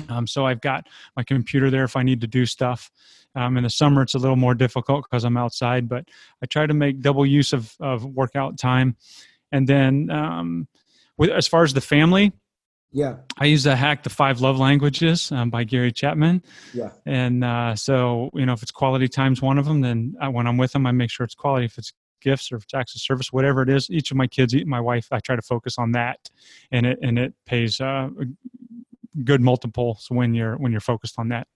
Um, 0.08 0.26
so 0.26 0.46
I've 0.46 0.60
got 0.60 0.88
my 1.16 1.22
computer 1.22 1.70
there 1.70 1.84
if 1.84 1.96
I 1.96 2.02
need 2.02 2.22
to 2.22 2.26
do 2.26 2.46
stuff. 2.46 2.90
Um, 3.34 3.56
in 3.56 3.64
the 3.64 3.70
summer, 3.70 4.02
it's 4.02 4.14
a 4.14 4.18
little 4.18 4.36
more 4.36 4.54
difficult 4.54 5.04
because 5.10 5.24
I'm 5.24 5.36
outside, 5.36 5.88
but 5.88 6.06
I 6.42 6.46
try 6.46 6.66
to 6.66 6.74
make 6.74 7.00
double 7.00 7.26
use 7.26 7.52
of, 7.52 7.74
of 7.80 8.04
workout 8.04 8.58
time. 8.58 8.96
And 9.50 9.68
then 9.68 10.10
um, 10.10 10.68
with, 11.18 11.30
as 11.30 11.46
far 11.46 11.62
as 11.62 11.74
the 11.74 11.80
family, 11.80 12.32
yeah. 12.92 13.16
I 13.38 13.46
use 13.46 13.64
the 13.64 13.74
hack, 13.74 14.02
The 14.02 14.10
Five 14.10 14.40
Love 14.40 14.58
Languages 14.58 15.32
um, 15.32 15.50
by 15.50 15.64
Gary 15.64 15.90
Chapman. 15.90 16.42
Yeah. 16.74 16.90
And 17.06 17.42
uh, 17.42 17.74
so, 17.74 18.30
you 18.34 18.46
know, 18.46 18.52
if 18.52 18.62
it's 18.62 18.70
quality 18.70 19.08
times 19.08 19.40
one 19.40 19.58
of 19.58 19.64
them, 19.64 19.80
then 19.80 20.14
I, 20.20 20.28
when 20.28 20.46
I'm 20.46 20.58
with 20.58 20.72
them, 20.72 20.86
I 20.86 20.92
make 20.92 21.10
sure 21.10 21.24
it's 21.24 21.34
quality. 21.34 21.64
If 21.64 21.78
it's 21.78 21.92
gifts 22.20 22.52
or 22.52 22.56
if 22.56 22.64
it's 22.64 22.74
acts 22.74 22.94
of 22.94 23.00
service, 23.00 23.32
whatever 23.32 23.62
it 23.62 23.68
is, 23.68 23.90
each 23.90 24.10
of 24.10 24.16
my 24.16 24.26
kids, 24.26 24.54
my 24.66 24.80
wife, 24.80 25.08
I 25.10 25.20
try 25.20 25.36
to 25.36 25.42
focus 25.42 25.78
on 25.78 25.92
that. 25.92 26.30
And 26.70 26.86
it, 26.86 26.98
and 27.02 27.18
it 27.18 27.34
pays 27.46 27.80
uh, 27.80 28.10
good 29.24 29.40
multiples 29.40 30.06
when 30.08 30.34
you're, 30.34 30.56
when 30.56 30.70
you're 30.70 30.80
focused 30.80 31.18
on 31.18 31.28
that. 31.28 31.48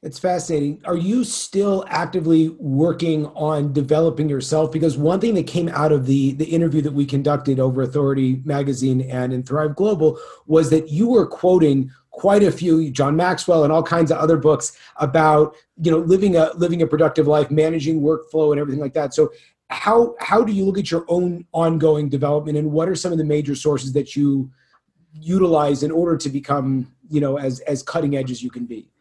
It's 0.00 0.18
fascinating. 0.18 0.80
Are 0.84 0.96
you 0.96 1.24
still 1.24 1.84
actively 1.88 2.50
working 2.60 3.26
on 3.26 3.72
developing 3.72 4.28
yourself? 4.28 4.70
Because 4.70 4.96
one 4.96 5.18
thing 5.18 5.34
that 5.34 5.48
came 5.48 5.68
out 5.70 5.90
of 5.90 6.06
the 6.06 6.34
the 6.34 6.44
interview 6.44 6.80
that 6.82 6.92
we 6.92 7.04
conducted 7.04 7.58
over 7.58 7.82
Authority 7.82 8.40
Magazine 8.44 9.00
and 9.00 9.32
in 9.32 9.42
Thrive 9.42 9.74
Global 9.74 10.16
was 10.46 10.70
that 10.70 10.88
you 10.88 11.08
were 11.08 11.26
quoting 11.26 11.90
quite 12.12 12.44
a 12.44 12.52
few 12.52 12.92
John 12.92 13.16
Maxwell 13.16 13.64
and 13.64 13.72
all 13.72 13.82
kinds 13.82 14.12
of 14.12 14.18
other 14.18 14.36
books 14.36 14.78
about 14.98 15.56
you 15.82 15.90
know 15.90 15.98
living 15.98 16.36
a 16.36 16.52
living 16.54 16.82
a 16.82 16.86
productive 16.86 17.26
life, 17.26 17.50
managing 17.50 18.00
workflow, 18.00 18.52
and 18.52 18.60
everything 18.60 18.80
like 18.80 18.94
that. 18.94 19.14
So 19.14 19.32
how 19.70 20.14
how 20.20 20.44
do 20.44 20.52
you 20.52 20.64
look 20.64 20.78
at 20.78 20.92
your 20.92 21.06
own 21.08 21.44
ongoing 21.50 22.08
development, 22.08 22.56
and 22.56 22.70
what 22.70 22.88
are 22.88 22.94
some 22.94 23.10
of 23.10 23.18
the 23.18 23.24
major 23.24 23.56
sources 23.56 23.92
that 23.94 24.14
you 24.14 24.48
utilize 25.12 25.82
in 25.82 25.90
order 25.90 26.16
to 26.18 26.28
become 26.28 26.94
you 27.10 27.20
know 27.20 27.36
as 27.36 27.58
as 27.60 27.82
cutting 27.82 28.16
edge 28.16 28.30
as 28.30 28.44
you 28.44 28.50
can 28.50 28.64
be? 28.64 28.92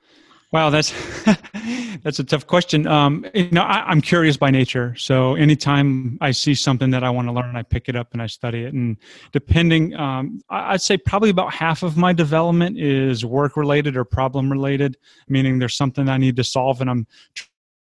Wow, 0.53 0.69
that's 0.69 0.93
that's 2.03 2.19
a 2.19 2.23
tough 2.23 2.47
question. 2.47 2.87
Um, 2.87 3.25
you 3.33 3.49
know, 3.51 3.63
I, 3.63 3.91
am 3.91 3.99
curious 3.99 4.37
by 4.37 4.49
nature, 4.49 4.95
so 4.95 5.35
anytime 5.35 6.17
I 6.21 6.31
see 6.31 6.55
something 6.55 6.89
that 6.91 7.03
I 7.03 7.09
want 7.09 7.27
to 7.27 7.33
learn, 7.33 7.57
I 7.57 7.63
pick 7.63 7.89
it 7.89 7.97
up 7.97 8.13
and 8.13 8.21
I 8.21 8.27
study 8.27 8.63
it. 8.63 8.73
And 8.73 8.95
depending, 9.33 9.93
um, 9.95 10.39
I'd 10.49 10.81
say 10.81 10.97
probably 10.97 11.31
about 11.31 11.53
half 11.53 11.83
of 11.83 11.97
my 11.97 12.13
development 12.13 12.79
is 12.79 13.25
work 13.25 13.57
related 13.57 13.97
or 13.97 14.05
problem 14.05 14.49
related, 14.49 14.95
meaning 15.27 15.59
there's 15.59 15.75
something 15.75 16.07
I 16.07 16.17
need 16.17 16.37
to 16.37 16.45
solve, 16.45 16.79
and 16.79 16.89
I'm 16.89 17.07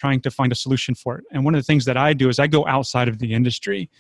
trying 0.00 0.22
to 0.22 0.30
find 0.30 0.50
a 0.50 0.54
solution 0.54 0.94
for 0.94 1.18
it. 1.18 1.24
And 1.30 1.44
one 1.44 1.54
of 1.54 1.60
the 1.60 1.66
things 1.66 1.84
that 1.84 1.98
I 1.98 2.14
do 2.14 2.30
is 2.30 2.38
I 2.38 2.46
go 2.46 2.66
outside 2.66 3.08
of 3.08 3.18
the 3.18 3.34
industry. 3.34 3.90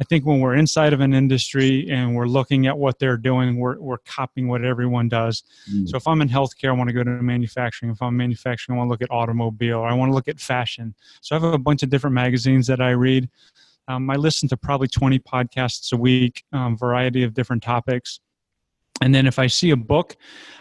I 0.00 0.04
think 0.04 0.24
when 0.24 0.40
we're 0.40 0.54
inside 0.54 0.94
of 0.94 1.00
an 1.00 1.12
industry 1.12 1.86
and 1.90 2.14
we're 2.14 2.26
looking 2.26 2.66
at 2.66 2.78
what 2.78 2.98
they're 2.98 3.18
doing, 3.18 3.58
we're, 3.58 3.78
we're 3.78 3.98
copying 3.98 4.48
what 4.48 4.64
everyone 4.64 5.08
does. 5.08 5.44
Mm. 5.70 5.88
So 5.88 5.96
if 5.98 6.08
I'm 6.08 6.22
in 6.22 6.28
healthcare, 6.28 6.70
I 6.70 6.72
want 6.72 6.88
to 6.88 6.94
go 6.94 7.04
to 7.04 7.10
manufacturing. 7.10 7.92
If 7.92 8.00
I'm 8.00 8.16
manufacturing, 8.16 8.76
I 8.76 8.78
want 8.78 8.88
to 8.88 8.92
look 8.92 9.02
at 9.02 9.10
automobile 9.10 9.82
I 9.82 9.92
want 9.92 10.10
to 10.10 10.14
look 10.14 10.28
at 10.28 10.40
fashion. 10.40 10.94
So 11.20 11.36
I 11.36 11.40
have 11.40 11.52
a 11.52 11.58
bunch 11.58 11.82
of 11.82 11.90
different 11.90 12.14
magazines 12.14 12.66
that 12.68 12.80
I 12.80 12.90
read. 12.90 13.28
Um, 13.88 14.08
I 14.08 14.16
listen 14.16 14.48
to 14.50 14.56
probably 14.56 14.88
20 14.88 15.18
podcasts 15.20 15.92
a 15.92 15.96
week, 15.96 16.44
um, 16.52 16.76
variety 16.76 17.22
of 17.24 17.34
different 17.34 17.62
topics. 17.62 18.20
And 19.02 19.14
then 19.14 19.26
if 19.26 19.38
I 19.38 19.46
see 19.46 19.70
a 19.70 19.76
book, 19.76 20.16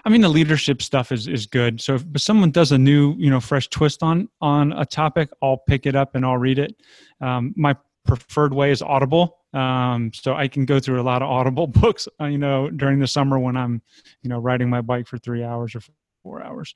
I 0.06 0.10
mean 0.10 0.22
the 0.22 0.30
leadership 0.30 0.82
stuff 0.82 1.12
is 1.12 1.28
is 1.28 1.46
good. 1.46 1.82
So 1.82 1.96
if 1.96 2.06
someone 2.18 2.52
does 2.52 2.72
a 2.72 2.78
new, 2.78 3.16
you 3.18 3.30
know, 3.30 3.40
fresh 3.40 3.68
twist 3.68 4.02
on 4.02 4.30
on 4.42 4.72
a 4.74 4.86
topic, 4.86 5.30
I'll 5.42 5.58
pick 5.58 5.86
it 5.86 5.96
up 5.96 6.16
and 6.16 6.26
I'll 6.26 6.38
read 6.38 6.58
it. 6.58 6.76
Um, 7.22 7.54
my 7.58 7.76
preferred 8.10 8.54
way 8.54 8.72
is 8.72 8.82
Audible. 8.82 9.38
Um, 9.54 10.12
so 10.14 10.36
I 10.36 10.48
can 10.48 10.66
go 10.66 10.80
through 10.80 11.00
a 11.00 11.04
lot 11.04 11.22
of 11.22 11.30
Audible 11.30 11.68
books, 11.82 12.08
uh, 12.20 12.26
you 12.26 12.38
know, 12.38 12.70
during 12.70 13.00
the 13.00 13.08
summer 13.08 13.40
when 13.40 13.56
I'm, 13.56 13.82
you 14.22 14.30
know, 14.30 14.40
riding 14.40 14.70
my 14.70 14.82
bike 14.82 15.08
for 15.08 15.18
three 15.18 15.44
hours 15.44 15.76
or 15.76 15.82
four 16.24 16.44
hours. 16.44 16.76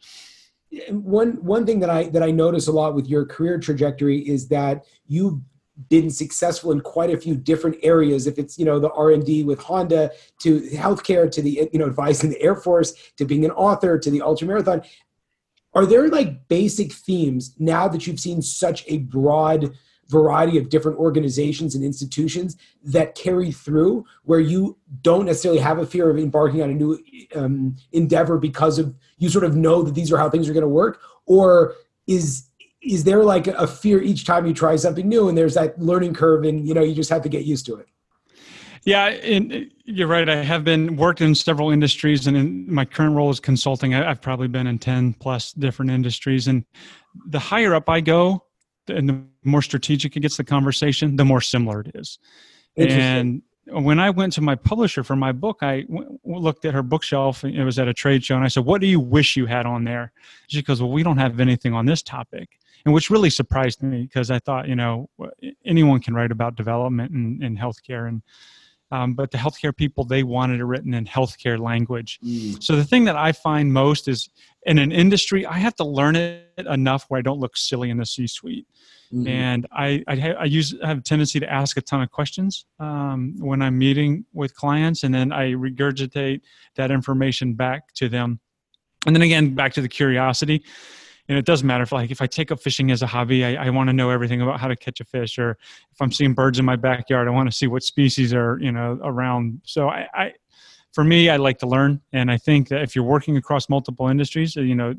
One 0.89 1.33
one 1.43 1.67
thing 1.67 1.79
that 1.81 1.89
I 1.91 2.05
that 2.09 2.23
I 2.23 2.31
notice 2.31 2.67
a 2.67 2.71
lot 2.71 2.95
with 2.95 3.07
your 3.07 3.25
career 3.25 3.59
trajectory 3.59 4.19
is 4.27 4.47
that 4.47 4.85
you've 5.07 5.39
been 5.89 6.09
successful 6.09 6.71
in 6.71 6.81
quite 6.81 7.11
a 7.11 7.17
few 7.17 7.35
different 7.35 7.77
areas. 7.83 8.25
If 8.25 8.39
it's 8.39 8.57
you 8.57 8.65
know 8.65 8.79
the 8.79 8.89
R 8.91 9.11
and 9.11 9.23
D 9.23 9.43
with 9.43 9.59
Honda 9.59 10.09
to 10.39 10.61
healthcare 10.61 11.29
to 11.29 11.41
the 11.43 11.69
you 11.71 11.77
know 11.77 11.85
advising 11.85 12.31
the 12.31 12.41
Air 12.41 12.55
Force 12.55 12.93
to 13.17 13.25
being 13.25 13.45
an 13.45 13.51
author 13.51 13.99
to 13.99 14.09
the 14.09 14.21
ultra 14.23 14.47
marathon. 14.47 14.81
Are 15.75 15.85
there 15.85 16.07
like 16.07 16.47
basic 16.47 16.91
themes 16.91 17.55
now 17.59 17.87
that 17.87 18.07
you've 18.07 18.19
seen 18.19 18.41
such 18.41 18.83
a 18.87 18.99
broad 18.99 19.75
variety 20.13 20.57
of 20.59 20.69
different 20.69 20.97
organizations 20.99 21.73
and 21.73 21.83
institutions 21.83 22.55
that 22.83 23.15
carry 23.15 23.51
through 23.51 24.05
where 24.23 24.39
you 24.39 24.77
don't 25.01 25.25
necessarily 25.25 25.59
have 25.59 25.79
a 25.79 25.85
fear 25.85 26.09
of 26.09 26.17
embarking 26.19 26.61
on 26.61 26.69
a 26.69 26.73
new 26.73 26.99
um, 27.35 27.75
endeavor 27.91 28.37
because 28.37 28.77
of 28.77 28.95
you 29.17 29.27
sort 29.27 29.43
of 29.43 29.55
know 29.55 29.81
that 29.81 29.95
these 29.95 30.11
are 30.11 30.17
how 30.17 30.29
things 30.29 30.47
are 30.47 30.53
going 30.53 30.61
to 30.61 30.67
work 30.67 31.01
or 31.25 31.73
is 32.05 32.47
is 32.81 33.03
there 33.05 33.23
like 33.23 33.47
a 33.47 33.65
fear 33.65 34.01
each 34.01 34.25
time 34.25 34.45
you 34.45 34.53
try 34.53 34.75
something 34.75 35.09
new 35.09 35.27
and 35.29 35.37
there's 35.37 35.55
that 35.55 35.79
learning 35.79 36.13
curve 36.13 36.43
and 36.43 36.67
you 36.67 36.73
know 36.75 36.83
you 36.83 36.93
just 36.93 37.09
have 37.09 37.23
to 37.23 37.29
get 37.29 37.43
used 37.43 37.65
to 37.65 37.75
it 37.75 37.87
yeah, 38.85 39.05
and 39.05 39.71
you're 39.85 40.09
right. 40.09 40.27
I 40.27 40.43
have 40.43 40.65
been 40.65 40.97
worked 40.97 41.21
in 41.21 41.35
several 41.35 41.71
industries, 41.71 42.27
and 42.27 42.35
in 42.35 42.73
my 42.73 42.83
current 42.83 43.15
role 43.15 43.29
is 43.29 43.39
consulting. 43.39 43.95
I've 43.95 44.21
probably 44.21 44.49
been 44.49 44.67
in 44.67 44.77
ten 44.77 45.13
plus 45.13 45.53
different 45.53 45.91
industries, 45.91 46.49
and 46.49 46.65
the 47.27 47.39
higher 47.39 47.73
up 47.75 47.87
I 47.87 48.01
go, 48.01 48.43
and 48.87 49.09
the 49.09 49.21
more 49.43 49.61
strategic 49.61 50.15
it 50.15 50.21
gets 50.21 50.37
the 50.37 50.43
conversation, 50.43 51.15
the 51.15 51.25
more 51.25 51.41
similar 51.41 51.81
it 51.81 51.91
is. 51.95 52.19
And 52.77 53.41
when 53.67 53.99
I 53.99 54.09
went 54.09 54.33
to 54.33 54.41
my 54.41 54.55
publisher 54.55 55.03
for 55.03 55.15
my 55.15 55.31
book, 55.31 55.59
I 55.61 55.81
w- 55.81 56.19
looked 56.25 56.65
at 56.65 56.73
her 56.73 56.83
bookshelf. 56.83 57.43
It 57.43 57.63
was 57.63 57.79
at 57.79 57.87
a 57.87 57.93
trade 57.93 58.23
show, 58.25 58.35
and 58.35 58.43
I 58.43 58.47
said, 58.49 58.65
"What 58.65 58.81
do 58.81 58.87
you 58.87 58.99
wish 58.99 59.37
you 59.37 59.45
had 59.45 59.65
on 59.65 59.83
there?" 59.85 60.11
She 60.47 60.61
goes, 60.61 60.81
"Well, 60.81 60.91
we 60.91 61.03
don't 61.03 61.17
have 61.17 61.39
anything 61.39 61.73
on 61.73 61.85
this 61.85 62.01
topic," 62.01 62.59
and 62.83 62.93
which 62.93 63.09
really 63.09 63.29
surprised 63.29 63.81
me 63.81 64.01
because 64.03 64.29
I 64.31 64.39
thought, 64.39 64.67
you 64.67 64.75
know, 64.75 65.09
anyone 65.65 66.01
can 66.01 66.13
write 66.13 66.31
about 66.31 66.55
development 66.55 67.11
and, 67.11 67.41
and 67.41 67.57
healthcare, 67.57 68.07
and 68.07 68.21
um, 68.93 69.15
but 69.15 69.31
the 69.31 69.39
healthcare 69.39 69.75
people 69.75 70.03
they 70.03 70.21
wanted 70.21 70.59
it 70.59 70.65
written 70.65 70.93
in 70.93 71.03
healthcare 71.03 71.59
language. 71.59 72.19
Mm. 72.23 72.61
So 72.63 72.75
the 72.75 72.83
thing 72.83 73.05
that 73.05 73.15
I 73.15 73.31
find 73.31 73.73
most 73.73 74.07
is 74.07 74.29
in 74.67 74.77
an 74.77 74.91
industry, 74.91 75.47
I 75.47 75.57
have 75.57 75.75
to 75.77 75.83
learn 75.83 76.15
it 76.15 76.67
enough 76.69 77.05
where 77.07 77.17
I 77.17 77.23
don't 77.23 77.39
look 77.39 77.57
silly 77.57 77.89
in 77.89 77.97
the 77.97 78.05
C-suite. 78.05 78.67
Mm-hmm. 79.11 79.27
And 79.27 79.67
I, 79.71 80.03
I, 80.07 80.33
I, 80.33 80.43
use 80.45 80.75
I 80.83 80.87
have 80.87 80.99
a 80.99 81.01
tendency 81.01 81.39
to 81.39 81.51
ask 81.51 81.75
a 81.75 81.81
ton 81.81 82.03
of 82.03 82.11
questions 82.11 82.65
um, 82.79 83.33
when 83.39 83.63
I'm 83.63 83.79
meeting 83.79 84.25
with 84.31 84.55
clients, 84.55 85.03
and 85.03 85.13
then 85.13 85.31
I 85.31 85.53
regurgitate 85.53 86.41
that 86.75 86.91
information 86.91 87.55
back 87.55 87.93
to 87.95 88.09
them. 88.09 88.39
And 89.07 89.15
then 89.15 89.23
again, 89.23 89.55
back 89.55 89.73
to 89.73 89.81
the 89.81 89.89
curiosity 89.89 90.63
and 91.29 91.37
it 91.37 91.45
doesn't 91.45 91.65
matter 91.65 91.83
if 91.83 91.91
like 91.91 92.11
if 92.11 92.21
I 92.21 92.27
take 92.27 92.51
up 92.51 92.59
fishing 92.59 92.91
as 92.91 93.01
a 93.01 93.07
hobby, 93.07 93.45
I, 93.45 93.67
I 93.67 93.69
want 93.69 93.89
to 93.89 93.93
know 93.93 94.09
everything 94.09 94.41
about 94.41 94.59
how 94.59 94.67
to 94.67 94.75
catch 94.75 94.99
a 94.99 95.05
fish, 95.05 95.39
or 95.39 95.51
if 95.91 96.01
I'm 96.01 96.11
seeing 96.11 96.33
birds 96.33 96.59
in 96.59 96.65
my 96.65 96.75
backyard, 96.75 97.27
I 97.27 97.31
want 97.31 97.49
to 97.49 97.55
see 97.55 97.67
what 97.67 97.83
species 97.83 98.33
are 98.33 98.57
you 98.59 98.71
know 98.71 98.99
around. 99.03 99.61
So 99.63 99.89
I, 99.89 100.07
I 100.13 100.33
for 100.91 101.03
me, 101.03 101.29
I 101.29 101.37
like 101.37 101.59
to 101.59 101.67
learn, 101.67 102.01
and 102.11 102.29
I 102.29 102.37
think 102.37 102.67
that 102.69 102.81
if 102.81 102.95
you're 102.95 103.05
working 103.05 103.37
across 103.37 103.69
multiple 103.69 104.09
industries, 104.09 104.57
uh, 104.57 104.61
you 104.61 104.75
know, 104.75 104.93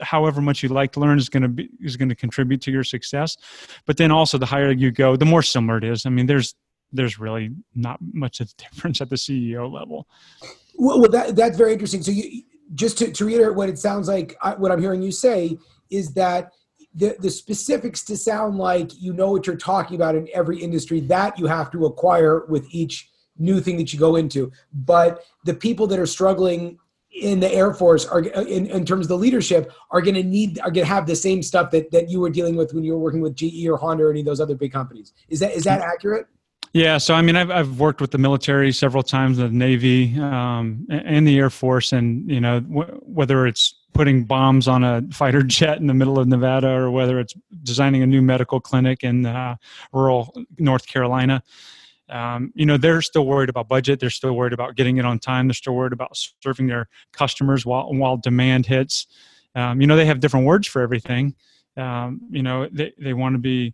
however 0.00 0.40
much 0.40 0.62
you 0.62 0.68
like 0.68 0.92
to 0.92 1.00
learn 1.00 1.18
is 1.18 1.28
going 1.28 1.42
to 1.42 1.48
be 1.48 1.68
is 1.82 1.96
going 1.96 2.08
to 2.08 2.14
contribute 2.14 2.60
to 2.62 2.70
your 2.70 2.84
success. 2.84 3.36
But 3.84 3.96
then 3.96 4.12
also, 4.12 4.38
the 4.38 4.46
higher 4.46 4.70
you 4.70 4.92
go, 4.92 5.16
the 5.16 5.24
more 5.24 5.42
similar 5.42 5.78
it 5.78 5.84
is. 5.84 6.06
I 6.06 6.10
mean, 6.10 6.26
there's 6.26 6.54
there's 6.92 7.18
really 7.18 7.50
not 7.74 7.98
much 8.12 8.40
of 8.40 8.52
a 8.58 8.62
difference 8.70 9.00
at 9.00 9.10
the 9.10 9.16
CEO 9.16 9.70
level. 9.72 10.06
Well, 10.76 11.00
well 11.00 11.10
that, 11.10 11.34
that's 11.34 11.58
very 11.58 11.72
interesting. 11.72 12.02
So 12.02 12.12
you 12.12 12.42
just 12.74 12.98
to, 12.98 13.12
to 13.12 13.24
reiterate 13.24 13.56
what 13.56 13.68
it 13.68 13.78
sounds 13.78 14.08
like, 14.08 14.36
I, 14.42 14.54
what 14.54 14.72
I'm 14.72 14.80
hearing 14.80 15.02
you 15.02 15.12
say 15.12 15.58
is 15.90 16.14
that 16.14 16.52
the, 16.94 17.14
the 17.20 17.30
specifics 17.30 18.02
to 18.04 18.16
sound 18.16 18.56
like 18.56 18.90
you 19.00 19.12
know 19.12 19.30
what 19.30 19.46
you're 19.46 19.56
talking 19.56 19.96
about 19.96 20.14
in 20.14 20.28
every 20.32 20.58
industry 20.58 21.00
that 21.00 21.38
you 21.38 21.46
have 21.46 21.70
to 21.72 21.84
acquire 21.86 22.46
with 22.46 22.66
each 22.70 23.10
new 23.38 23.60
thing 23.60 23.76
that 23.76 23.92
you 23.92 23.98
go 23.98 24.16
into. 24.16 24.50
But 24.72 25.24
the 25.44 25.54
people 25.54 25.86
that 25.88 25.98
are 25.98 26.06
struggling 26.06 26.78
in 27.20 27.40
the 27.40 27.52
Air 27.52 27.72
Force 27.72 28.06
are 28.06 28.20
in, 28.22 28.66
in 28.66 28.84
terms 28.84 29.06
of 29.06 29.08
the 29.08 29.18
leadership 29.18 29.72
are 29.90 30.00
going 30.00 30.14
to 30.14 30.22
need 30.22 30.58
are 30.60 30.70
going 30.70 30.86
to 30.86 30.92
have 30.92 31.06
the 31.06 31.16
same 31.16 31.42
stuff 31.42 31.70
that, 31.70 31.90
that 31.90 32.10
you 32.10 32.20
were 32.20 32.30
dealing 32.30 32.56
with 32.56 32.72
when 32.74 32.84
you 32.84 32.92
were 32.92 32.98
working 32.98 33.20
with 33.20 33.34
GE 33.34 33.66
or 33.66 33.76
Honda 33.76 34.04
or 34.04 34.10
any 34.10 34.20
of 34.20 34.26
those 34.26 34.40
other 34.40 34.54
big 34.54 34.72
companies. 34.72 35.12
Is 35.28 35.40
that 35.40 35.52
is 35.52 35.64
that 35.64 35.80
accurate? 35.80 36.26
Yeah, 36.76 36.98
so 36.98 37.14
I 37.14 37.22
mean, 37.22 37.36
I've 37.36 37.50
I've 37.50 37.80
worked 37.80 38.02
with 38.02 38.10
the 38.10 38.18
military 38.18 38.70
several 38.70 39.02
times, 39.02 39.38
the 39.38 39.48
Navy 39.48 40.14
um, 40.20 40.86
and 40.90 41.26
the 41.26 41.38
Air 41.38 41.48
Force, 41.48 41.94
and 41.94 42.30
you 42.30 42.38
know 42.38 42.60
whether 42.60 43.46
it's 43.46 43.74
putting 43.94 44.24
bombs 44.24 44.68
on 44.68 44.84
a 44.84 45.00
fighter 45.10 45.42
jet 45.56 45.78
in 45.78 45.86
the 45.86 45.94
middle 45.94 46.18
of 46.18 46.28
Nevada, 46.28 46.68
or 46.68 46.90
whether 46.90 47.18
it's 47.18 47.32
designing 47.62 48.02
a 48.02 48.06
new 48.06 48.20
medical 48.20 48.60
clinic 48.60 49.04
in 49.04 49.24
uh, 49.24 49.56
rural 49.94 50.36
North 50.58 50.86
Carolina. 50.86 51.42
Um, 52.10 52.52
you 52.54 52.66
know, 52.66 52.76
they're 52.76 53.00
still 53.00 53.24
worried 53.24 53.48
about 53.48 53.68
budget. 53.68 53.98
They're 53.98 54.10
still 54.10 54.34
worried 54.34 54.52
about 54.52 54.76
getting 54.76 54.98
it 54.98 55.06
on 55.06 55.18
time. 55.18 55.48
They're 55.48 55.54
still 55.54 55.74
worried 55.74 55.94
about 55.94 56.14
serving 56.42 56.66
their 56.66 56.90
customers 57.10 57.64
while 57.64 57.90
while 57.94 58.18
demand 58.18 58.66
hits. 58.66 59.06
Um, 59.54 59.80
you 59.80 59.86
know, 59.86 59.96
they 59.96 60.04
have 60.04 60.20
different 60.20 60.44
words 60.44 60.68
for 60.68 60.82
everything. 60.82 61.36
Um, 61.78 62.20
you 62.28 62.42
know, 62.42 62.68
they 62.70 62.92
they 62.98 63.14
want 63.14 63.32
to 63.32 63.38
be 63.38 63.72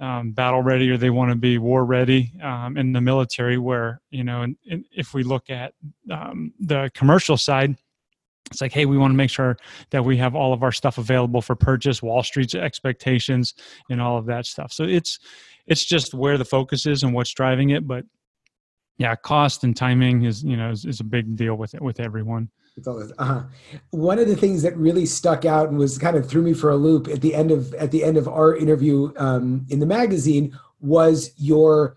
um, 0.00 0.32
battle 0.32 0.62
ready 0.62 0.90
or 0.90 0.96
they 0.96 1.10
want 1.10 1.30
to 1.30 1.36
be 1.36 1.58
war 1.58 1.84
ready 1.84 2.32
um, 2.42 2.76
in 2.76 2.92
the 2.92 3.00
military 3.00 3.58
where 3.58 4.00
you 4.10 4.24
know 4.24 4.42
and, 4.42 4.56
and 4.70 4.84
if 4.94 5.14
we 5.14 5.22
look 5.22 5.50
at 5.50 5.72
um, 6.10 6.52
the 6.60 6.90
commercial 6.94 7.36
side 7.36 7.76
it's 8.50 8.60
like 8.60 8.72
hey 8.72 8.86
we 8.86 8.98
want 8.98 9.12
to 9.12 9.16
make 9.16 9.30
sure 9.30 9.56
that 9.90 10.04
we 10.04 10.16
have 10.16 10.34
all 10.34 10.52
of 10.52 10.62
our 10.62 10.72
stuff 10.72 10.98
available 10.98 11.40
for 11.40 11.54
purchase 11.54 12.02
wall 12.02 12.22
street's 12.22 12.54
expectations 12.54 13.54
and 13.88 14.00
all 14.00 14.18
of 14.18 14.26
that 14.26 14.46
stuff. 14.46 14.72
So 14.72 14.84
it's 14.84 15.18
it's 15.66 15.84
just 15.84 16.12
where 16.12 16.36
the 16.36 16.44
focus 16.44 16.86
is 16.86 17.02
and 17.02 17.14
what's 17.14 17.32
driving 17.32 17.70
it 17.70 17.86
but 17.86 18.04
yeah 18.98 19.14
cost 19.14 19.64
and 19.64 19.76
timing 19.76 20.24
is 20.24 20.42
you 20.44 20.56
know 20.56 20.70
is, 20.70 20.84
is 20.84 21.00
a 21.00 21.04
big 21.04 21.36
deal 21.36 21.54
with 21.54 21.74
it 21.74 21.82
with 21.82 22.00
everyone 22.00 22.48
uh-huh. 23.18 23.42
One 23.90 24.18
of 24.18 24.26
the 24.26 24.36
things 24.36 24.62
that 24.62 24.76
really 24.76 25.06
stuck 25.06 25.44
out 25.44 25.68
and 25.68 25.78
was 25.78 25.96
kind 25.96 26.16
of 26.16 26.28
threw 26.28 26.42
me 26.42 26.52
for 26.52 26.70
a 26.70 26.76
loop 26.76 27.08
at 27.08 27.20
the 27.20 27.34
end 27.34 27.50
of 27.50 27.72
at 27.74 27.90
the 27.90 28.02
end 28.02 28.16
of 28.16 28.26
our 28.26 28.56
interview 28.56 29.12
um, 29.16 29.66
in 29.70 29.78
the 29.78 29.86
magazine 29.86 30.58
was 30.80 31.32
your 31.36 31.96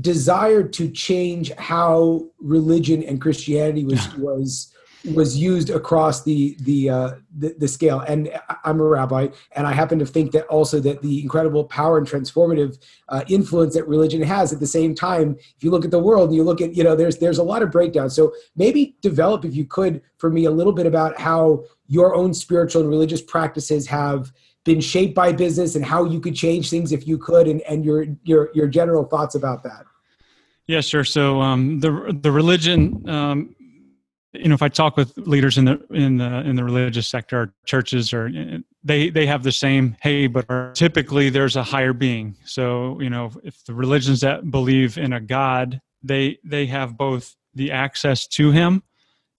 desire 0.00 0.62
to 0.62 0.90
change 0.90 1.52
how 1.54 2.26
religion 2.38 3.02
and 3.02 3.20
Christianity 3.20 3.84
was 3.84 4.14
was 4.16 4.72
was 5.14 5.36
used 5.36 5.70
across 5.70 6.24
the 6.24 6.56
the, 6.60 6.90
uh, 6.90 7.10
the, 7.36 7.54
the 7.58 7.68
scale. 7.68 8.00
And 8.00 8.30
I'm 8.64 8.80
a 8.80 8.84
rabbi, 8.84 9.28
and 9.52 9.66
I 9.66 9.72
happen 9.72 9.98
to 9.98 10.06
think 10.06 10.32
that 10.32 10.46
also 10.46 10.80
that 10.80 11.02
the 11.02 11.22
incredible 11.22 11.64
power 11.64 11.98
and 11.98 12.06
transformative 12.06 12.78
uh, 13.08 13.24
influence 13.28 13.74
that 13.74 13.88
religion 13.88 14.22
has. 14.22 14.52
At 14.52 14.60
the 14.60 14.66
same 14.66 14.94
time, 14.94 15.36
if 15.56 15.64
you 15.64 15.70
look 15.70 15.84
at 15.84 15.90
the 15.90 15.98
world 15.98 16.28
and 16.28 16.36
you 16.36 16.42
look 16.42 16.60
at 16.60 16.74
you 16.74 16.84
know 16.84 16.94
there's 16.94 17.18
there's 17.18 17.38
a 17.38 17.42
lot 17.42 17.62
of 17.62 17.70
breakdown. 17.70 18.10
So 18.10 18.32
maybe 18.56 18.96
develop, 19.00 19.44
if 19.44 19.54
you 19.54 19.64
could, 19.64 20.02
for 20.18 20.30
me 20.30 20.44
a 20.44 20.50
little 20.50 20.72
bit 20.72 20.86
about 20.86 21.18
how 21.18 21.64
your 21.86 22.14
own 22.14 22.34
spiritual 22.34 22.82
and 22.82 22.90
religious 22.90 23.22
practices 23.22 23.86
have 23.86 24.32
been 24.64 24.80
shaped 24.80 25.14
by 25.14 25.32
business 25.32 25.74
and 25.74 25.84
how 25.84 26.04
you 26.04 26.20
could 26.20 26.34
change 26.34 26.68
things 26.68 26.92
if 26.92 27.06
you 27.06 27.16
could, 27.16 27.48
and 27.48 27.62
and 27.62 27.84
your 27.84 28.04
your 28.24 28.50
your 28.54 28.66
general 28.66 29.04
thoughts 29.04 29.34
about 29.34 29.62
that. 29.62 29.86
Yeah, 30.66 30.82
sure. 30.82 31.04
So 31.04 31.40
um, 31.40 31.80
the 31.80 32.16
the 32.20 32.30
religion 32.30 33.08
um, 33.08 33.56
you 34.32 34.48
know 34.48 34.54
if 34.54 34.62
i 34.62 34.68
talk 34.68 34.96
with 34.96 35.16
leaders 35.16 35.58
in 35.58 35.64
the 35.64 35.80
in 35.90 36.18
the 36.18 36.40
in 36.40 36.56
the 36.56 36.64
religious 36.64 37.08
sector 37.08 37.40
or 37.40 37.54
churches 37.64 38.12
or 38.12 38.30
they 38.84 39.10
they 39.10 39.26
have 39.26 39.42
the 39.42 39.52
same 39.52 39.96
hey 40.00 40.26
but 40.26 40.74
typically 40.74 41.30
there's 41.30 41.56
a 41.56 41.62
higher 41.62 41.92
being. 41.92 42.36
So 42.44 43.00
you 43.00 43.10
know 43.10 43.30
if 43.42 43.64
the 43.64 43.74
religions 43.74 44.20
that 44.20 44.50
believe 44.50 44.98
in 44.98 45.12
a 45.12 45.20
god 45.20 45.80
they 46.02 46.38
they 46.44 46.66
have 46.66 46.96
both 46.96 47.36
the 47.54 47.72
access 47.72 48.26
to 48.28 48.52
him 48.52 48.82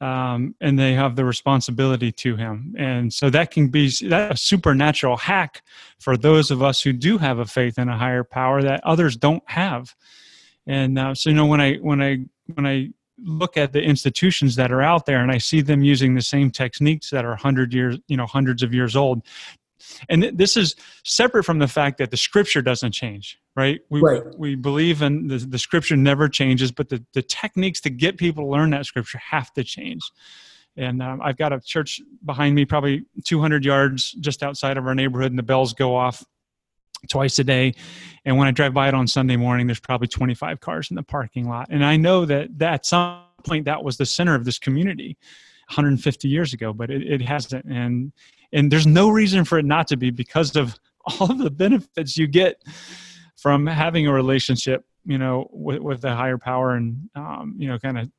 um, 0.02 0.56
and 0.60 0.78
they 0.80 0.94
have 0.94 1.16
the 1.16 1.24
responsibility 1.24 2.12
to 2.12 2.36
him. 2.36 2.76
And 2.78 3.14
so 3.14 3.30
that 3.30 3.52
can 3.52 3.68
be 3.68 3.94
that 4.10 4.32
a 4.32 4.38
supernatural 4.38 5.16
hack 5.16 5.62
for 6.00 6.18
those 6.18 6.50
of 6.50 6.64
us 6.64 6.82
who 6.82 6.92
do 6.92 7.20
have 7.20 7.38
a 7.38 7.46
faith 7.46 7.78
in 7.78 7.88
a 7.88 7.98
higher 7.98 8.24
power 8.24 8.64
that 8.64 8.84
others 8.84 9.16
don't 9.16 9.44
have. 9.46 9.96
And 10.66 10.98
uh, 10.98 11.14
so 11.14 11.30
you 11.30 11.36
know 11.36 11.46
when 11.46 11.62
i 11.62 11.76
when 11.76 12.02
i 12.02 12.18
when 12.54 12.66
i 12.66 12.90
look 13.24 13.58
at 13.58 13.74
the 13.74 13.82
institutions 13.82 14.56
that 14.56 14.72
are 14.72 14.82
out 14.82 15.06
there 15.06 15.22
and 15.22 15.32
I 15.32 15.38
see 15.38 15.62
them 15.62 15.84
using 15.84 16.16
the 16.16 16.22
same 16.22 16.52
techniques 16.52 17.10
that 17.12 17.26
are 17.26 17.36
hundred 17.36 17.74
years, 17.74 17.98
you 18.08 18.18
know, 18.18 18.26
hundreds 18.26 18.64
of 18.64 18.74
years 18.74 18.96
old. 18.96 19.24
And 20.10 20.24
this 20.34 20.58
is 20.58 20.76
separate 21.04 21.44
from 21.44 21.60
the 21.60 21.68
fact 21.68 21.98
that 21.98 22.12
the 22.12 22.18
scripture 22.18 22.62
doesn't 22.62 22.92
change, 22.92 23.40
right? 23.56 23.82
We, 23.90 24.02
right. 24.02 24.24
we 24.38 24.56
believe 24.56 25.02
in 25.02 25.28
the, 25.28 25.38
the 25.38 25.60
scripture 25.60 25.98
never 25.98 26.30
changes, 26.30 26.72
but 26.72 26.90
the, 26.90 27.04
the 27.14 27.22
techniques 27.22 27.82
to 27.82 27.90
get 27.90 28.18
people 28.18 28.44
to 28.44 28.50
learn 28.50 28.70
that 28.72 28.86
scripture 28.86 29.18
have 29.18 29.52
to 29.54 29.64
change. 29.64 30.02
And 30.78 31.02
um, 31.02 31.20
I've 31.22 31.38
got 31.38 31.52
a 31.52 31.60
church 31.60 32.00
behind 32.24 32.56
me, 32.56 32.66
probably 32.66 33.04
200 33.26 33.66
yards 33.66 34.12
just 34.14 34.42
outside 34.44 34.78
of 34.78 34.88
our 34.88 34.96
neighborhood, 34.96 35.32
and 35.32 35.40
the 35.40 35.44
bells 35.44 35.74
go 35.74 35.96
off 35.96 36.24
twice 37.10 37.40
a 37.40 37.44
day. 37.44 37.74
And 38.26 38.38
when 38.38 38.48
I 38.48 38.52
drive 38.52 38.74
by 38.74 38.88
it 38.88 38.94
on 38.94 39.08
Sunday 39.08 39.36
morning, 39.36 39.68
there's 39.68 39.80
probably 39.80 40.08
25 40.08 40.60
cars 40.60 40.90
in 40.92 40.96
the 40.96 41.04
parking 41.04 41.48
lot. 41.48 41.68
And 41.70 41.84
I 41.84 41.98
know 41.98 42.26
that, 42.26 42.58
that 42.60 42.74
at 42.74 42.86
some 42.86 43.24
point 43.44 43.66
that 43.66 43.84
was 43.84 43.98
the 43.98 44.06
center 44.06 44.36
of 44.36 44.46
this 44.46 44.60
community 44.60 45.18
150 45.70 46.28
years 46.28 46.54
ago, 46.54 46.74
but 46.74 46.90
it, 46.90 47.02
it 47.02 47.22
hasn't. 47.22 47.66
And, 47.66 48.12
and 48.54 48.72
there's 48.72 48.88
no 48.88 49.10
reason 49.10 49.46
for 49.46 49.58
it 49.58 49.66
not 49.66 49.88
to 49.88 49.98
be 49.98 50.12
because 50.12 50.56
of 50.56 50.80
all 51.20 51.32
of 51.32 51.40
the 51.40 51.52
benefits 51.52 52.18
you 52.18 52.28
get 52.28 52.62
from 53.36 53.66
having 53.66 54.08
a 54.08 54.14
relationship, 54.14 54.86
you 55.06 55.18
know, 55.18 55.50
with, 55.52 55.80
with 55.80 56.06
a 56.06 56.16
higher 56.16 56.38
power 56.38 56.76
and, 56.76 57.10
um, 57.16 57.56
you 57.58 57.68
know, 57.68 57.80
kind 57.80 57.98
of 57.98 58.10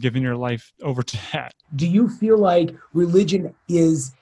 giving 0.00 0.22
your 0.22 0.36
life 0.36 0.72
over 0.82 1.02
to 1.02 1.18
that. 1.32 1.54
Do 1.74 1.86
you 1.86 2.08
feel 2.08 2.36
like 2.36 2.74
religion 2.92 3.54
is 3.68 4.14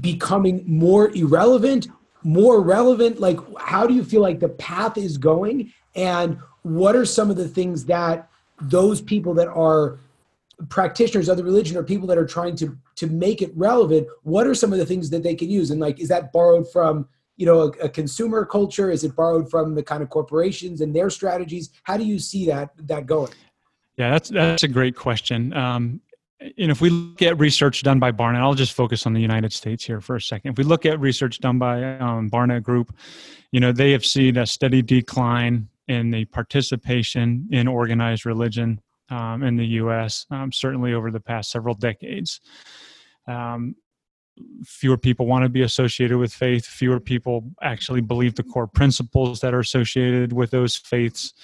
becoming 0.00 0.64
more 0.66 1.10
irrelevant 1.16 1.88
more 2.22 2.60
relevant? 2.60 3.20
Like, 3.20 3.38
how 3.58 3.86
do 3.86 3.94
you 3.94 4.04
feel 4.04 4.20
like 4.20 4.40
the 4.40 4.48
path 4.48 4.96
is 4.96 5.18
going? 5.18 5.72
And 5.94 6.38
what 6.62 6.94
are 6.94 7.04
some 7.04 7.30
of 7.30 7.36
the 7.36 7.48
things 7.48 7.84
that 7.86 8.28
those 8.60 9.00
people 9.00 9.34
that 9.34 9.48
are 9.48 9.98
practitioners 10.68 11.28
of 11.28 11.36
the 11.36 11.44
religion 11.44 11.76
or 11.76 11.82
people 11.82 12.06
that 12.06 12.18
are 12.18 12.26
trying 12.26 12.54
to 12.54 12.76
to 12.94 13.06
make 13.06 13.40
it 13.40 13.50
relevant 13.56 14.06
what 14.24 14.46
are 14.46 14.54
some 14.54 14.74
of 14.74 14.78
the 14.78 14.84
things 14.84 15.08
that 15.08 15.22
they 15.22 15.34
can 15.34 15.48
use 15.48 15.70
and 15.70 15.80
like 15.80 15.98
is 15.98 16.08
that 16.08 16.32
borrowed 16.32 16.70
from 16.70 17.08
you 17.38 17.46
know 17.46 17.62
a, 17.62 17.68
a, 17.84 17.88
consumer 17.88 18.44
culture 18.44 18.90
is 18.90 19.02
it 19.02 19.16
borrowed 19.16 19.50
from 19.50 19.74
the 19.74 19.82
kind 19.82 20.02
of 20.02 20.10
corporations 20.10 20.82
and 20.82 20.94
their 20.94 21.08
strategies 21.08 21.70
how 21.84 21.96
do 21.96 22.04
you 22.04 22.18
see 22.18 22.44
that 22.44 22.70
that 22.76 23.06
going 23.06 23.32
yeah 23.96 24.10
that's 24.10 24.28
that's 24.28 24.64
a 24.64 24.68
great 24.68 24.94
question 24.94 25.54
um, 25.54 25.98
you 26.56 26.66
know, 26.66 26.72
if 26.72 26.80
we 26.80 26.90
look 26.90 27.22
at 27.22 27.38
research 27.38 27.82
done 27.82 27.98
by 27.98 28.12
Barna, 28.12 28.36
I'll 28.36 28.54
just 28.54 28.72
focus 28.72 29.06
on 29.06 29.12
the 29.12 29.20
United 29.20 29.52
States 29.52 29.84
here 29.84 30.00
for 30.00 30.16
a 30.16 30.20
second. 30.20 30.52
If 30.52 30.58
we 30.58 30.64
look 30.64 30.86
at 30.86 30.98
research 31.00 31.38
done 31.40 31.58
by 31.58 31.98
um, 31.98 32.30
Barna 32.30 32.62
Group, 32.62 32.94
you 33.52 33.60
know, 33.60 33.72
they 33.72 33.92
have 33.92 34.04
seen 34.04 34.36
a 34.36 34.46
steady 34.46 34.82
decline 34.82 35.68
in 35.88 36.10
the 36.10 36.24
participation 36.26 37.48
in 37.50 37.68
organized 37.68 38.24
religion 38.24 38.80
um, 39.10 39.42
in 39.42 39.56
the 39.56 39.66
U.S. 39.66 40.24
Um, 40.30 40.52
certainly 40.52 40.94
over 40.94 41.10
the 41.10 41.20
past 41.20 41.50
several 41.50 41.74
decades. 41.74 42.40
Um, 43.26 43.74
fewer 44.64 44.96
people 44.96 45.26
want 45.26 45.42
to 45.42 45.48
be 45.48 45.62
associated 45.62 46.16
with 46.16 46.32
faith. 46.32 46.64
Fewer 46.64 47.00
people 47.00 47.50
actually 47.62 48.00
believe 48.00 48.34
the 48.34 48.42
core 48.42 48.66
principles 48.66 49.40
that 49.40 49.52
are 49.52 49.60
associated 49.60 50.32
with 50.32 50.50
those 50.50 50.76
faiths, 50.76 51.34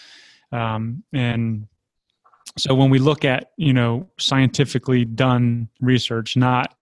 um, 0.53 1.03
and 1.13 1.67
so 2.59 2.75
when 2.75 2.91
we 2.91 2.99
look 2.99 3.25
at 3.25 3.53
you 3.57 3.73
know 3.73 4.09
scientifically 4.19 5.05
done 5.05 5.69
research 5.81 6.37
not 6.37 6.75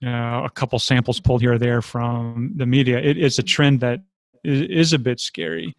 you 0.00 0.08
know, 0.08 0.44
a 0.44 0.50
couple 0.50 0.78
samples 0.78 1.18
pulled 1.20 1.40
here 1.40 1.54
or 1.54 1.58
there 1.58 1.82
from 1.82 2.52
the 2.56 2.66
media 2.66 2.98
it 2.98 3.18
is 3.18 3.38
a 3.38 3.42
trend 3.42 3.80
that 3.80 4.00
is, 4.44 4.92
a 4.92 4.98
bit 4.98 5.20
scary. 5.20 5.76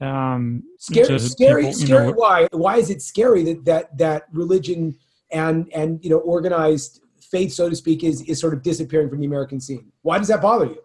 Um 0.00 0.62
scary 0.78 1.18
scary 1.18 1.62
people, 1.64 1.78
scary 1.78 2.06
know, 2.06 2.12
why 2.12 2.48
why 2.52 2.76
is 2.76 2.88
it 2.88 3.02
scary 3.02 3.44
that 3.44 3.64
that 3.66 3.98
that 3.98 4.22
religion 4.32 4.96
and 5.30 5.70
and 5.74 6.02
you 6.02 6.08
know 6.08 6.18
organized 6.18 7.02
faith 7.20 7.52
so 7.52 7.68
to 7.68 7.76
speak 7.76 8.02
is 8.02 8.22
is 8.22 8.40
sort 8.40 8.54
of 8.54 8.62
disappearing 8.62 9.10
from 9.10 9.20
the 9.20 9.26
american 9.26 9.60
scene? 9.60 9.92
Why 10.00 10.16
does 10.16 10.28
that 10.28 10.40
bother 10.40 10.66
you? 10.66 10.80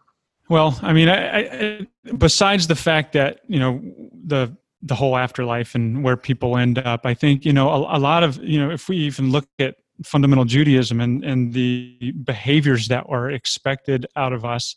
Well 0.50 0.78
i 0.82 0.92
mean 0.92 1.08
I, 1.08 1.40
I 1.40 1.88
besides 2.18 2.68
the 2.68 2.76
fact 2.76 3.14
that 3.14 3.40
you 3.48 3.60
know 3.60 3.82
the 4.26 4.56
the 4.82 4.96
whole 4.96 5.18
afterlife 5.18 5.76
and 5.76 6.04
where 6.04 6.18
people 6.18 6.58
end 6.58 6.78
up. 6.80 7.06
I 7.06 7.14
think 7.14 7.46
you 7.46 7.54
know 7.54 7.70
a, 7.70 7.98
a, 7.98 8.00
lot 8.00 8.24
of 8.24 8.38
you 8.44 8.60
know 8.60 8.72
if 8.72 8.90
we 8.90 8.98
even 8.98 9.32
look 9.32 9.48
at 9.60 9.76
fundamental 10.04 10.46
Judaism 10.46 11.00
and 11.00 11.24
and 11.24 11.54
the 11.54 12.14
behaviors 12.24 12.88
that 12.90 13.06
are 13.10 13.32
expected 13.32 14.06
out 14.16 14.34
of 14.34 14.46
us, 14.46 14.76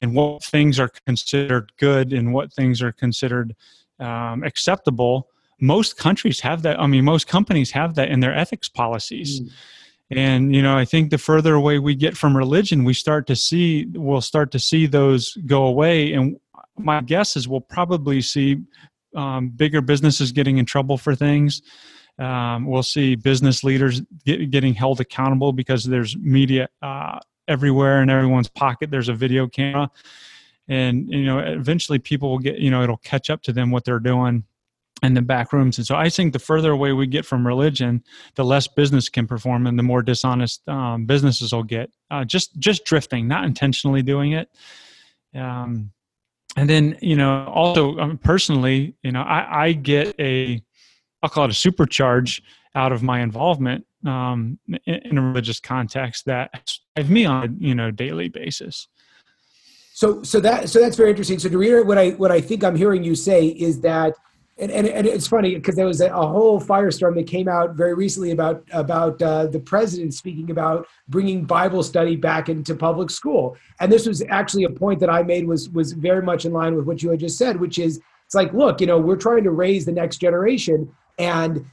and 0.00 0.14
what 0.14 0.44
things 0.44 0.78
are 0.78 0.90
considered 1.06 1.72
good 1.78 2.12
and 2.12 2.32
what 2.32 2.52
things 2.52 2.82
are 2.82 2.92
considered 2.92 3.54
um, 3.98 4.42
acceptable. 4.44 5.28
Most 5.60 5.96
countries 5.96 6.40
have 6.40 6.62
that. 6.62 6.78
I 6.78 6.86
mean, 6.86 7.04
most 7.04 7.26
companies 7.26 7.72
have 7.72 7.96
that 7.96 8.10
in 8.10 8.20
their 8.20 8.34
ethics 8.34 8.68
policies. 8.68 9.40
Mm. 9.40 9.50
And 10.10 10.54
you 10.54 10.62
know, 10.62 10.76
I 10.76 10.84
think 10.84 11.10
the 11.10 11.18
further 11.18 11.54
away 11.54 11.78
we 11.78 11.94
get 11.94 12.16
from 12.16 12.36
religion, 12.36 12.84
we 12.84 12.94
start 12.94 13.26
to 13.26 13.36
see 13.36 13.86
we'll 13.92 14.20
start 14.20 14.50
to 14.52 14.58
see 14.58 14.86
those 14.86 15.36
go 15.46 15.64
away. 15.66 16.12
And 16.12 16.38
my 16.78 17.00
guess 17.00 17.36
is 17.36 17.48
we'll 17.48 17.60
probably 17.60 18.22
see 18.22 18.62
um, 19.14 19.48
bigger 19.50 19.80
businesses 19.80 20.32
getting 20.32 20.58
in 20.58 20.64
trouble 20.64 20.98
for 20.98 21.14
things. 21.14 21.62
Um, 22.18 22.66
we'll 22.66 22.82
see 22.82 23.14
business 23.14 23.62
leaders 23.62 24.02
get, 24.24 24.50
getting 24.50 24.74
held 24.74 25.00
accountable 25.00 25.52
because 25.52 25.84
there's 25.84 26.16
media 26.16 26.68
uh, 26.82 27.20
everywhere 27.46 28.02
in 28.02 28.10
everyone's 28.10 28.48
pocket. 28.48 28.90
There's 28.90 29.08
a 29.08 29.14
video 29.14 29.46
camera, 29.46 29.90
and 30.66 31.08
you 31.08 31.24
know 31.24 31.38
eventually 31.38 31.98
people 31.98 32.30
will 32.30 32.40
get 32.40 32.58
you 32.58 32.70
know 32.70 32.82
it'll 32.82 32.96
catch 32.98 33.30
up 33.30 33.42
to 33.42 33.52
them 33.52 33.70
what 33.70 33.84
they're 33.84 34.00
doing 34.00 34.44
in 35.02 35.14
the 35.14 35.22
back 35.22 35.52
rooms. 35.52 35.78
And 35.78 35.86
so 35.86 35.94
I 35.94 36.08
think 36.08 36.32
the 36.32 36.40
further 36.40 36.72
away 36.72 36.92
we 36.92 37.06
get 37.06 37.24
from 37.24 37.46
religion, 37.46 38.02
the 38.34 38.44
less 38.44 38.66
business 38.66 39.08
can 39.08 39.26
perform, 39.26 39.66
and 39.66 39.78
the 39.78 39.84
more 39.84 40.02
dishonest 40.02 40.68
um, 40.68 41.06
businesses 41.06 41.52
will 41.52 41.62
get. 41.62 41.90
Uh, 42.10 42.24
just 42.24 42.58
just 42.58 42.84
drifting, 42.84 43.28
not 43.28 43.44
intentionally 43.44 44.02
doing 44.02 44.32
it. 44.32 44.48
Um, 45.34 45.92
and 46.58 46.68
then 46.68 46.98
you 47.00 47.16
know 47.16 47.46
also 47.46 47.96
um, 47.98 48.18
personally 48.18 48.94
you 49.02 49.12
know 49.12 49.22
I, 49.22 49.66
I, 49.66 49.72
get 49.72 50.14
a 50.18 50.60
i'll 51.22 51.30
call 51.30 51.44
it 51.44 51.50
a 51.50 51.70
supercharge 51.70 52.40
out 52.74 52.92
of 52.92 53.02
my 53.02 53.20
involvement 53.20 53.84
um, 54.06 54.58
in, 54.68 54.94
in, 54.94 55.18
a 55.18 55.22
religious 55.22 55.60
context 55.60 56.26
that 56.26 56.50
drives 56.94 57.10
me 57.10 57.24
on 57.24 57.44
a 57.44 57.64
you 57.64 57.74
know 57.74 57.90
daily 57.90 58.28
basis. 58.28 58.88
So 59.92 60.22
so 60.22 60.40
that 60.40 60.68
so 60.68 60.80
that's 60.80 60.96
very 60.96 61.10
interesting. 61.10 61.38
So 61.38 61.48
to 61.48 61.58
reiterate 61.58 61.86
what 61.86 61.98
i 61.98 62.10
what 62.10 62.30
i 62.30 62.40
think 62.40 62.62
i'm 62.62 62.76
hearing 62.76 63.02
you 63.02 63.14
say 63.14 63.46
is 63.46 63.80
that 63.80 64.14
and, 64.58 64.72
and, 64.72 64.88
and 64.88 65.06
it's 65.06 65.28
funny 65.28 65.54
because 65.54 65.76
there 65.76 65.86
was 65.86 66.00
a, 66.00 66.08
a, 66.08 66.26
whole 66.26 66.60
firestorm 66.60 67.14
that 67.14 67.26
came 67.26 67.48
out 67.48 67.74
very 67.74 67.94
recently 67.94 68.32
about 68.32 68.64
about 68.72 69.20
uh, 69.22 69.46
the 69.46 69.60
president 69.60 70.14
speaking 70.14 70.50
about 70.50 70.86
bringing 71.08 71.44
Bible 71.44 71.82
study 71.82 72.16
back 72.16 72.48
into 72.48 72.74
public 72.74 73.10
school, 73.10 73.56
and 73.80 73.90
this 73.90 74.06
was 74.06 74.22
actually 74.28 74.64
a 74.64 74.70
point 74.70 74.98
that 75.00 75.10
I 75.10 75.22
made 75.22 75.46
was 75.46 75.68
was 75.70 75.92
very 75.92 76.22
much 76.22 76.44
in 76.44 76.52
line 76.52 76.74
with 76.74 76.86
what 76.86 77.02
you 77.02 77.10
had 77.10 77.20
just 77.20 77.38
said, 77.38 77.58
which 77.58 77.78
is 77.78 78.00
it's 78.24 78.34
like, 78.34 78.52
look, 78.52 78.80
you 78.80 78.86
know, 78.86 78.98
we're 78.98 79.16
trying 79.16 79.44
to 79.44 79.52
raise 79.52 79.84
the 79.84 79.92
next 79.92 80.18
generation, 80.18 80.92
and 81.18 81.64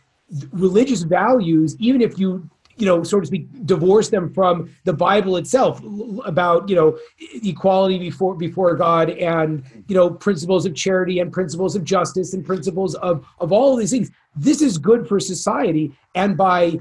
religious 0.52 1.02
values, 1.02 1.76
even 1.80 2.02
if 2.02 2.20
you 2.20 2.50
you 2.78 2.86
know, 2.86 3.04
so 3.04 3.20
to 3.20 3.26
speak, 3.26 3.48
divorce 3.66 4.10
them 4.10 4.34
from 4.34 4.70
the 4.84 4.94
Bible 4.94 5.38
itself 5.38 5.82
about, 6.26 6.68
you 6.68 6.76
know, 6.76 6.98
equality 7.20 7.98
before 7.98 8.36
before 8.36 8.76
God 8.76 9.10
and, 9.12 9.64
you 9.88 9.96
know, 9.96 10.10
principles 10.10 10.66
of 10.66 10.76
charity 10.76 11.20
and 11.20 11.32
principles 11.32 11.76
of 11.76 11.84
justice 11.84 12.34
and 12.34 12.46
principles 12.46 12.96
of 12.96 13.26
of 13.40 13.52
all 13.52 13.74
of 13.74 13.80
these 13.80 13.92
things. 13.92 14.12
This 14.36 14.62
is 14.62 14.78
good 14.78 15.08
for 15.08 15.20
society. 15.20 15.94
And 16.16 16.36
by 16.36 16.80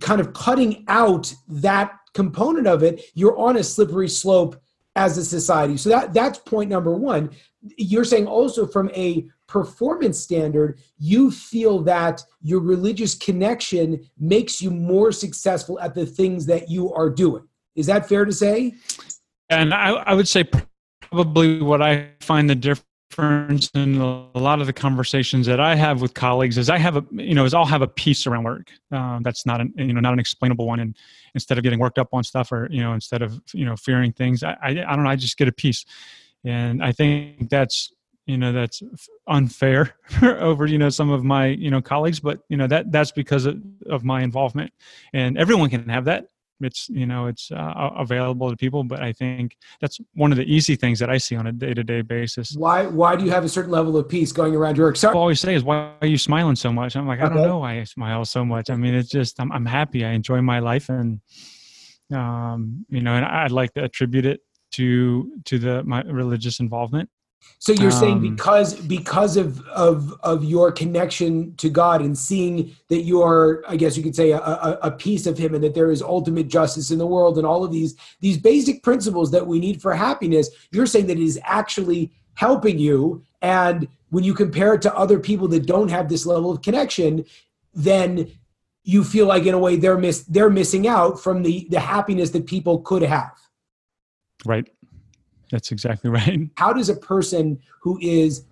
kind 0.00 0.20
of 0.20 0.32
cutting 0.32 0.84
out 0.88 1.32
that 1.48 1.92
component 2.14 2.66
of 2.66 2.82
it, 2.82 3.02
you're 3.14 3.38
on 3.38 3.56
a 3.56 3.64
slippery 3.64 4.08
slope 4.08 4.61
as 4.96 5.16
a 5.18 5.24
society. 5.24 5.76
So 5.76 5.88
that 5.90 6.12
that's 6.12 6.38
point 6.38 6.70
number 6.70 6.94
one. 6.94 7.30
You're 7.76 8.04
saying 8.04 8.26
also 8.26 8.66
from 8.66 8.90
a 8.90 9.26
performance 9.46 10.18
standard, 10.18 10.80
you 10.98 11.30
feel 11.30 11.82
that 11.82 12.22
your 12.42 12.60
religious 12.60 13.14
connection 13.14 14.08
makes 14.18 14.60
you 14.60 14.70
more 14.70 15.12
successful 15.12 15.78
at 15.80 15.94
the 15.94 16.06
things 16.06 16.46
that 16.46 16.70
you 16.70 16.92
are 16.92 17.10
doing. 17.10 17.46
Is 17.74 17.86
that 17.86 18.08
fair 18.08 18.24
to 18.24 18.32
say? 18.32 18.74
And 19.48 19.72
I, 19.72 19.90
I 19.90 20.14
would 20.14 20.28
say 20.28 20.44
probably 21.00 21.60
what 21.62 21.82
I 21.82 22.10
find 22.20 22.48
the 22.48 22.54
difference 22.54 22.86
difference 23.12 23.70
in 23.74 24.00
a 24.00 24.38
lot 24.38 24.60
of 24.60 24.66
the 24.66 24.72
conversations 24.72 25.46
that 25.46 25.60
I 25.60 25.74
have 25.74 26.00
with 26.00 26.14
colleagues 26.14 26.56
is 26.56 26.70
I 26.70 26.78
have 26.78 26.96
a 26.96 27.04
you 27.12 27.34
know 27.34 27.44
is 27.44 27.52
I'll 27.52 27.66
have 27.66 27.82
a 27.82 27.86
peace 27.86 28.26
around 28.26 28.44
work 28.44 28.70
um, 28.90 29.22
that's 29.22 29.44
not 29.44 29.60
an 29.60 29.72
you 29.76 29.92
know 29.92 30.00
not 30.00 30.14
an 30.14 30.18
explainable 30.18 30.66
one. 30.66 30.80
And 30.80 30.96
instead 31.34 31.58
of 31.58 31.64
getting 31.64 31.78
worked 31.78 31.98
up 31.98 32.08
on 32.12 32.24
stuff 32.24 32.50
or 32.52 32.68
you 32.70 32.80
know 32.80 32.94
instead 32.94 33.20
of 33.20 33.38
you 33.52 33.66
know 33.66 33.76
fearing 33.76 34.12
things 34.12 34.42
I 34.42 34.56
I, 34.62 34.68
I 34.70 34.96
don't 34.96 35.04
know 35.04 35.10
I 35.10 35.16
just 35.16 35.36
get 35.36 35.46
a 35.46 35.52
peace. 35.52 35.84
And 36.44 36.82
I 36.82 36.92
think 36.92 37.50
that's 37.50 37.92
you 38.24 38.38
know 38.38 38.50
that's 38.52 38.82
unfair 39.26 39.94
over 40.22 40.64
you 40.64 40.78
know 40.78 40.88
some 40.88 41.10
of 41.10 41.22
my 41.22 41.46
you 41.46 41.70
know 41.70 41.82
colleagues 41.82 42.20
but 42.20 42.40
you 42.48 42.56
know 42.56 42.66
that 42.66 42.90
that's 42.92 43.12
because 43.12 43.44
of, 43.44 43.60
of 43.90 44.04
my 44.04 44.22
involvement. 44.22 44.72
And 45.12 45.36
everyone 45.36 45.68
can 45.68 45.86
have 45.90 46.06
that 46.06 46.28
it's 46.64 46.88
you 46.88 47.06
know 47.06 47.26
it's 47.26 47.50
uh, 47.50 47.90
available 47.96 48.50
to 48.50 48.56
people 48.56 48.84
but 48.84 49.00
i 49.02 49.12
think 49.12 49.56
that's 49.80 49.98
one 50.14 50.32
of 50.32 50.38
the 50.38 50.44
easy 50.44 50.76
things 50.76 50.98
that 50.98 51.10
i 51.10 51.18
see 51.18 51.36
on 51.36 51.46
a 51.46 51.52
day-to-day 51.52 52.02
basis. 52.02 52.54
Why 52.56 52.86
why 52.86 53.16
do 53.16 53.24
you 53.24 53.30
have 53.30 53.44
a 53.44 53.48
certain 53.48 53.70
level 53.70 53.96
of 53.96 54.08
peace 54.08 54.32
going 54.32 54.54
around 54.54 54.76
your 54.76 54.86
work 54.86 54.96
Sorry. 54.96 55.14
i 55.14 55.18
always 55.18 55.40
say 55.40 55.54
is 55.54 55.64
why 55.64 55.92
are 56.00 56.06
you 56.06 56.18
smiling 56.18 56.56
so 56.56 56.72
much? 56.72 56.96
I'm 56.96 57.06
like 57.06 57.20
i 57.20 57.28
don't 57.28 57.42
know 57.42 57.58
why 57.58 57.80
i 57.80 57.84
smile 57.84 58.24
so 58.24 58.44
much. 58.44 58.70
I 58.70 58.76
mean 58.76 58.94
it's 58.94 59.08
just 59.08 59.40
i'm, 59.40 59.50
I'm 59.52 59.66
happy. 59.66 60.04
I 60.04 60.10
enjoy 60.10 60.40
my 60.40 60.58
life 60.58 60.88
and 60.88 61.20
um 62.12 62.84
you 62.88 63.00
know 63.00 63.14
and 63.14 63.24
i'd 63.24 63.50
like 63.52 63.72
to 63.72 63.82
attribute 63.84 64.26
it 64.26 64.40
to 64.72 65.32
to 65.44 65.58
the 65.58 65.82
my 65.84 66.02
religious 66.02 66.60
involvement 66.60 67.08
so 67.62 67.72
you're 67.72 67.92
um, 67.92 67.98
saying 67.98 68.20
because 68.20 68.74
because 68.74 69.36
of 69.36 69.60
of 69.68 70.18
of 70.24 70.42
your 70.44 70.72
connection 70.72 71.54
to 71.58 71.70
God 71.70 72.00
and 72.00 72.18
seeing 72.18 72.74
that 72.88 73.02
you 73.02 73.22
are, 73.22 73.62
I 73.68 73.76
guess 73.76 73.96
you 73.96 74.02
could 74.02 74.16
say, 74.16 74.32
a, 74.32 74.38
a, 74.38 74.78
a, 74.82 74.90
piece 74.90 75.26
of 75.26 75.38
Him, 75.38 75.54
and 75.54 75.62
that 75.62 75.72
there 75.72 75.92
is 75.92 76.02
ultimate 76.02 76.48
justice 76.48 76.90
in 76.90 76.98
the 76.98 77.06
world, 77.06 77.38
and 77.38 77.46
all 77.46 77.62
of 77.62 77.70
these 77.70 77.94
these 78.20 78.36
basic 78.36 78.82
principles 78.82 79.30
that 79.30 79.46
we 79.46 79.60
need 79.60 79.80
for 79.80 79.94
happiness. 79.94 80.50
You're 80.72 80.86
saying 80.86 81.06
that 81.06 81.18
it 81.18 81.22
is 81.22 81.38
actually 81.44 82.10
helping 82.34 82.80
you, 82.80 83.22
and 83.42 83.86
when 84.10 84.24
you 84.24 84.34
compare 84.34 84.74
it 84.74 84.82
to 84.82 84.94
other 84.96 85.20
people 85.20 85.46
that 85.48 85.64
don't 85.64 85.88
have 85.88 86.08
this 86.08 86.26
level 86.26 86.50
of 86.50 86.62
connection, 86.62 87.24
then 87.74 88.28
you 88.82 89.04
feel 89.04 89.26
like 89.26 89.46
in 89.46 89.54
a 89.54 89.58
way 89.58 89.76
they're 89.76 89.98
miss 89.98 90.24
they're 90.24 90.50
missing 90.50 90.88
out 90.88 91.20
from 91.20 91.44
the 91.44 91.68
the 91.70 91.78
happiness 91.78 92.30
that 92.30 92.46
people 92.46 92.80
could 92.80 93.02
have. 93.02 93.38
Right. 94.44 94.68
That's 95.52 95.70
exactly 95.70 96.10
right. 96.18 96.40
How 96.56 96.72
does 96.72 96.88
a 96.88 96.96
person 96.96 97.60
who 97.80 97.98
is 98.02 98.44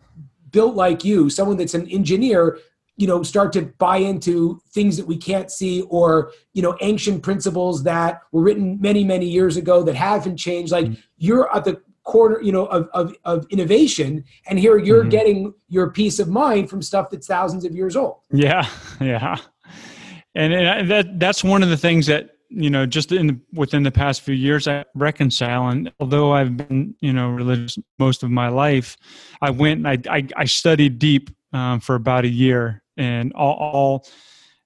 built 0.52 0.76
like 0.76 1.04
you, 1.04 1.30
someone 1.30 1.56
that's 1.56 1.74
an 1.74 1.88
engineer, 1.88 2.58
you 2.96 3.06
know, 3.06 3.22
start 3.22 3.52
to 3.54 3.62
buy 3.78 3.96
into 3.96 4.60
things 4.72 4.96
that 4.98 5.06
we 5.06 5.16
can't 5.16 5.50
see 5.50 5.82
or, 5.82 6.32
you 6.52 6.62
know, 6.62 6.76
ancient 6.82 7.22
principles 7.22 7.82
that 7.84 8.20
were 8.30 8.42
written 8.42 8.78
many, 8.80 9.02
many 9.02 9.26
years 9.26 9.56
ago 9.56 9.82
that 9.82 9.94
haven't 9.94 10.36
changed? 10.36 10.70
Like 10.70 10.86
mm-hmm. 10.86 11.00
you're 11.16 11.52
at 11.56 11.64
the 11.64 11.80
corner, 12.04 12.40
you 12.42 12.52
know, 12.52 12.66
of, 12.66 12.88
of, 12.92 13.14
of 13.24 13.46
innovation. 13.50 14.24
And 14.46 14.58
here 14.58 14.76
you're 14.76 15.00
mm-hmm. 15.00 15.08
getting 15.08 15.54
your 15.68 15.90
peace 15.90 16.18
of 16.18 16.28
mind 16.28 16.68
from 16.68 16.82
stuff 16.82 17.08
that's 17.10 17.26
thousands 17.26 17.64
of 17.64 17.74
years 17.74 17.96
old. 17.96 18.18
Yeah. 18.30 18.68
Yeah. 19.00 19.38
And, 20.34 20.52
and 20.52 20.90
that, 20.90 21.18
that's 21.18 21.42
one 21.42 21.62
of 21.62 21.70
the 21.70 21.76
things 21.76 22.06
that 22.06 22.36
you 22.50 22.68
know 22.68 22.84
just 22.84 23.12
in 23.12 23.40
within 23.52 23.84
the 23.84 23.90
past 23.90 24.20
few 24.22 24.34
years 24.34 24.66
i 24.66 24.84
reconcile 24.94 25.68
and 25.68 25.90
although 26.00 26.32
i've 26.32 26.56
been 26.56 26.94
you 27.00 27.12
know 27.12 27.30
religious 27.30 27.78
most 27.98 28.22
of 28.22 28.30
my 28.30 28.48
life 28.48 28.96
i 29.40 29.50
went 29.50 29.86
i 29.86 29.96
i, 30.10 30.26
I 30.36 30.44
studied 30.44 30.98
deep 30.98 31.30
um, 31.52 31.80
for 31.80 31.94
about 31.94 32.24
a 32.24 32.28
year 32.28 32.82
and 32.96 33.32
all, 33.34 33.54
all 33.54 34.06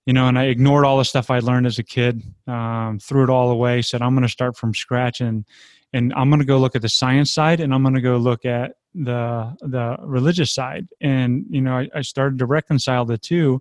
you 0.06 0.12
know 0.12 0.28
and 0.28 0.38
i 0.38 0.44
ignored 0.44 0.84
all 0.84 0.98
the 0.98 1.04
stuff 1.04 1.30
i 1.30 1.38
learned 1.38 1.66
as 1.66 1.78
a 1.78 1.82
kid 1.82 2.22
um, 2.46 2.98
threw 2.98 3.22
it 3.22 3.30
all 3.30 3.50
away 3.50 3.82
said 3.82 4.00
i'm 4.00 4.14
going 4.14 4.22
to 4.22 4.28
start 4.28 4.56
from 4.56 4.74
scratch 4.74 5.20
and 5.20 5.44
and 5.92 6.12
i'm 6.14 6.30
going 6.30 6.40
to 6.40 6.46
go 6.46 6.58
look 6.58 6.74
at 6.74 6.82
the 6.82 6.88
science 6.88 7.30
side 7.30 7.60
and 7.60 7.74
i'm 7.74 7.82
going 7.82 7.94
to 7.94 8.00
go 8.00 8.16
look 8.16 8.46
at 8.46 8.72
the 8.94 9.54
the 9.60 9.96
religious 10.00 10.52
side 10.52 10.86
and 11.02 11.44
you 11.50 11.60
know 11.60 11.76
i, 11.76 11.88
I 11.94 12.00
started 12.00 12.38
to 12.38 12.46
reconcile 12.46 13.04
the 13.04 13.18
two 13.18 13.60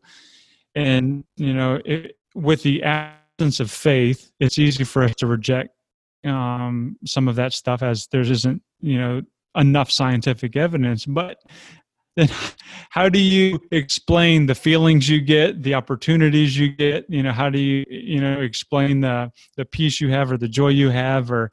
and 0.75 1.25
you 1.35 1.53
know 1.53 1.81
it, 1.83 2.17
with 2.35 2.63
the 2.63 2.83
absence 3.37 3.59
of 3.59 3.71
faith, 3.71 4.31
it's 4.39 4.57
easy 4.57 4.83
for 4.83 5.03
us 5.03 5.15
to 5.15 5.27
reject 5.27 5.69
um, 6.25 6.97
some 7.05 7.27
of 7.27 7.35
that 7.35 7.53
stuff 7.53 7.81
as 7.81 8.07
there 8.11 8.21
isn't, 8.21 8.61
you 8.81 8.97
know, 8.97 9.21
enough 9.55 9.91
scientific 9.91 10.55
evidence. 10.55 11.05
But 11.05 11.37
then 12.15 12.29
how 12.89 13.09
do 13.09 13.19
you 13.19 13.59
explain 13.71 14.45
the 14.45 14.55
feelings 14.55 15.09
you 15.09 15.19
get 15.19 15.63
the 15.63 15.73
opportunities 15.73 16.57
you 16.57 16.69
get 16.69 17.05
you 17.09 17.23
know 17.23 17.31
how 17.31 17.49
do 17.49 17.59
you 17.59 17.83
you 17.89 18.21
know 18.21 18.39
explain 18.39 19.01
the 19.01 19.31
the 19.57 19.65
peace 19.65 19.99
you 19.99 20.11
have 20.11 20.31
or 20.31 20.37
the 20.37 20.47
joy 20.47 20.67
you 20.67 20.89
have 20.89 21.31
or 21.31 21.49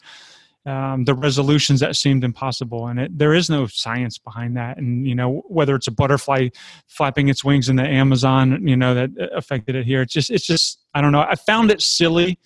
um, 0.66 1.04
the 1.04 1.14
resolutions 1.14 1.80
that 1.80 1.96
seemed 1.96 2.22
impossible. 2.22 2.88
And 2.88 3.00
it, 3.00 3.18
there 3.18 3.32
is 3.32 3.48
no 3.48 3.66
science 3.66 4.18
behind 4.18 4.56
that. 4.56 4.76
And 4.76 5.06
you 5.06 5.14
know 5.14 5.42
whether 5.48 5.74
it's 5.74 5.86
a 5.86 5.92
butterfly 5.92 6.48
flapping 6.86 7.28
its 7.28 7.44
wings 7.44 7.68
in 7.68 7.76
the 7.76 7.86
amazon 7.86 8.66
you 8.66 8.76
know 8.76 8.94
that 8.94 9.10
affected 9.34 9.74
it 9.74 9.86
here. 9.86 10.02
It's 10.02 10.12
just 10.12 10.30
it's 10.30 10.46
just 10.46 10.80
i 10.94 11.00
don't 11.00 11.12
know. 11.12 11.20
I 11.22 11.34
found 11.34 11.70
it 11.70 11.80
silly 11.80 12.38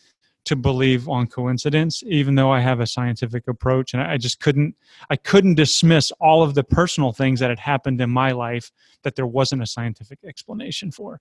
to 0.44 0.57
believe 0.57 1.09
on 1.09 1.27
coincidence 1.27 2.03
even 2.07 2.35
though 2.35 2.53
i 2.53 2.61
have 2.61 2.81
a 2.81 2.87
scientific 2.87 3.48
approach. 3.48 3.94
And 3.94 4.03
i 4.03 4.16
just 4.16 4.40
couldn't 4.40 4.77
i 5.11 5.16
couldn't 5.16 5.55
dismiss 5.55 6.12
all 6.20 6.42
of 6.42 6.55
the 6.55 6.64
personal 6.64 7.12
things 7.12 7.40
that 7.40 7.50
had 7.50 7.59
happened 7.59 8.00
in 8.00 8.11
my 8.11 8.33
life 8.33 8.70
that 9.03 9.16
there 9.16 9.27
wasn't 9.27 9.62
a 9.62 9.66
scientific 9.66 10.20
explanation 10.24 10.90
for 10.90 11.20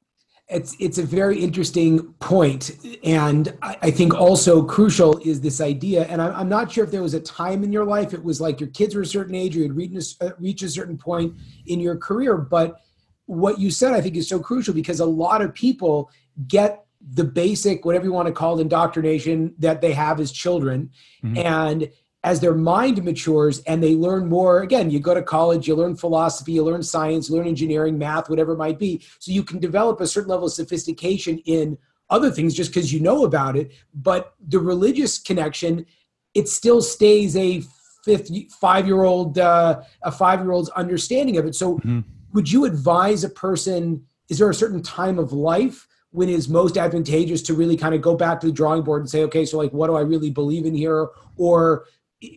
it's 0.53 0.75
it's 0.79 0.97
a 0.97 1.03
very 1.03 1.39
interesting 1.39 2.13
point, 2.19 2.71
and 3.03 3.57
I, 3.61 3.77
I 3.83 3.91
think 3.91 4.13
also 4.13 4.63
crucial 4.63 5.17
is 5.19 5.41
this 5.41 5.59
idea. 5.59 6.05
And 6.05 6.21
I, 6.21 6.39
am 6.39 6.49
not 6.49 6.71
sure 6.71 6.83
if 6.83 6.91
there 6.91 7.01
was 7.01 7.13
a 7.13 7.19
time 7.19 7.63
in 7.63 7.73
your 7.73 7.85
life 7.85 8.13
it 8.13 8.23
was 8.23 8.39
like 8.39 8.59
your 8.59 8.69
kids 8.69 8.95
were 8.95 9.01
a 9.01 9.05
certain 9.05 9.35
age, 9.35 9.55
or 9.55 9.59
you'd 9.59 9.73
reached 9.73 10.21
a, 10.21 10.27
uh, 10.27 10.31
reach 10.39 10.61
a 10.61 10.69
certain 10.69 10.97
point 10.97 11.33
in 11.65 11.79
your 11.79 11.97
career. 11.97 12.37
But 12.37 12.79
what 13.25 13.59
you 13.59 13.71
said, 13.71 13.93
I 13.93 14.01
think, 14.01 14.15
is 14.15 14.27
so 14.29 14.39
crucial 14.39 14.73
because 14.73 14.99
a 14.99 15.05
lot 15.05 15.41
of 15.41 15.53
people 15.53 16.09
get 16.47 16.85
the 17.11 17.23
basic, 17.23 17.83
whatever 17.83 18.05
you 18.05 18.13
want 18.13 18.27
to 18.27 18.33
call 18.33 18.57
it, 18.57 18.61
indoctrination 18.61 19.53
that 19.59 19.81
they 19.81 19.91
have 19.91 20.19
as 20.19 20.31
children, 20.31 20.91
mm-hmm. 21.23 21.37
and 21.37 21.89
as 22.23 22.39
their 22.39 22.53
mind 22.53 23.03
matures 23.03 23.59
and 23.61 23.83
they 23.83 23.95
learn 23.95 24.27
more 24.29 24.61
again 24.61 24.89
you 24.89 24.99
go 24.99 25.13
to 25.13 25.21
college 25.21 25.67
you 25.67 25.75
learn 25.75 25.95
philosophy 25.95 26.53
you 26.53 26.63
learn 26.63 26.81
science 26.81 27.29
you 27.29 27.35
learn 27.35 27.47
engineering 27.47 27.97
math 27.97 28.29
whatever 28.29 28.53
it 28.53 28.57
might 28.57 28.79
be. 28.79 29.01
So 29.19 29.31
you 29.31 29.43
can 29.43 29.59
develop 29.59 29.99
a 30.01 30.07
certain 30.07 30.29
level 30.29 30.47
of 30.47 30.53
sophistication 30.53 31.39
in 31.39 31.77
other 32.09 32.31
things 32.31 32.53
just 32.53 32.71
because 32.71 32.93
you 32.93 32.99
know 32.99 33.25
about 33.25 33.55
it 33.55 33.71
but 33.93 34.35
the 34.47 34.59
religious 34.59 35.17
connection 35.17 35.85
it 36.33 36.47
still 36.49 36.81
stays 36.81 37.35
a 37.35 37.63
fifth 38.03 38.29
five 38.51 38.85
year 38.85 39.03
old 39.03 39.39
uh, 39.39 39.81
a 40.03 40.11
five 40.11 40.41
year 40.41 40.51
old's 40.51 40.69
understanding 40.69 41.37
of 41.37 41.45
it. 41.45 41.55
So 41.55 41.77
mm-hmm. 41.77 42.01
would 42.33 42.51
you 42.51 42.65
advise 42.65 43.23
a 43.23 43.29
person 43.29 44.05
is 44.29 44.37
there 44.37 44.49
a 44.49 44.55
certain 44.55 44.81
time 44.81 45.19
of 45.19 45.33
life 45.33 45.87
when 46.11 46.29
is 46.29 46.47
most 46.47 46.77
advantageous 46.77 47.41
to 47.41 47.53
really 47.53 47.75
kind 47.75 47.95
of 47.95 48.01
go 48.01 48.15
back 48.15 48.39
to 48.39 48.47
the 48.47 48.53
drawing 48.53 48.83
board 48.83 49.01
and 49.01 49.09
say 49.09 49.23
okay 49.23 49.45
so 49.45 49.57
like 49.57 49.71
what 49.71 49.87
do 49.87 49.95
i 49.95 50.01
really 50.01 50.29
believe 50.29 50.65
in 50.65 50.75
here? 50.75 51.07
Or 51.37 51.85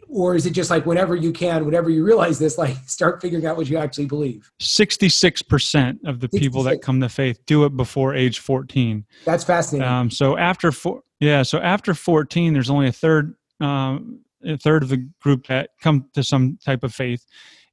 or 0.09 0.35
is 0.35 0.47
it 0.47 0.51
just 0.51 0.71
like 0.71 0.87
whenever 0.87 1.15
you 1.15 1.33
can, 1.33 1.65
whenever 1.65 1.91
you 1.91 2.05
realize 2.05 2.39
this, 2.39 2.59
like 2.59 2.77
start 2.87 3.21
figuring 3.21 3.47
out 3.47 3.57
what 3.57 3.69
you 3.69 3.77
actually 3.77 4.07
believe? 4.07 4.51
66% 4.61 5.99
of 6.05 6.21
the 6.21 6.27
66. 6.27 6.41
people 6.41 6.63
that 6.65 6.83
come 6.83 7.01
to 7.01 7.09
faith 7.09 7.41
do 7.47 7.65
it 7.65 7.77
before 7.77 8.15
age 8.15 8.39
14. 8.39 9.05
That's 9.25 9.45
fascinating. 9.45 9.89
Um, 9.89 10.11
so 10.11 10.37
after 10.37 10.73
four, 10.73 11.03
yeah, 11.21 11.43
so 11.43 11.59
after 11.59 11.95
14, 11.95 12.53
there's 12.53 12.71
only 12.71 12.89
a 12.89 12.93
third, 12.93 13.35
um, 13.61 14.21
a 14.45 14.57
third 14.57 14.83
of 14.83 14.89
the 14.89 15.09
group 15.21 15.47
that 15.47 15.71
come 15.81 16.07
to 16.15 16.23
some 16.23 16.59
type 16.65 16.83
of 16.85 16.95
faith. 16.95 17.25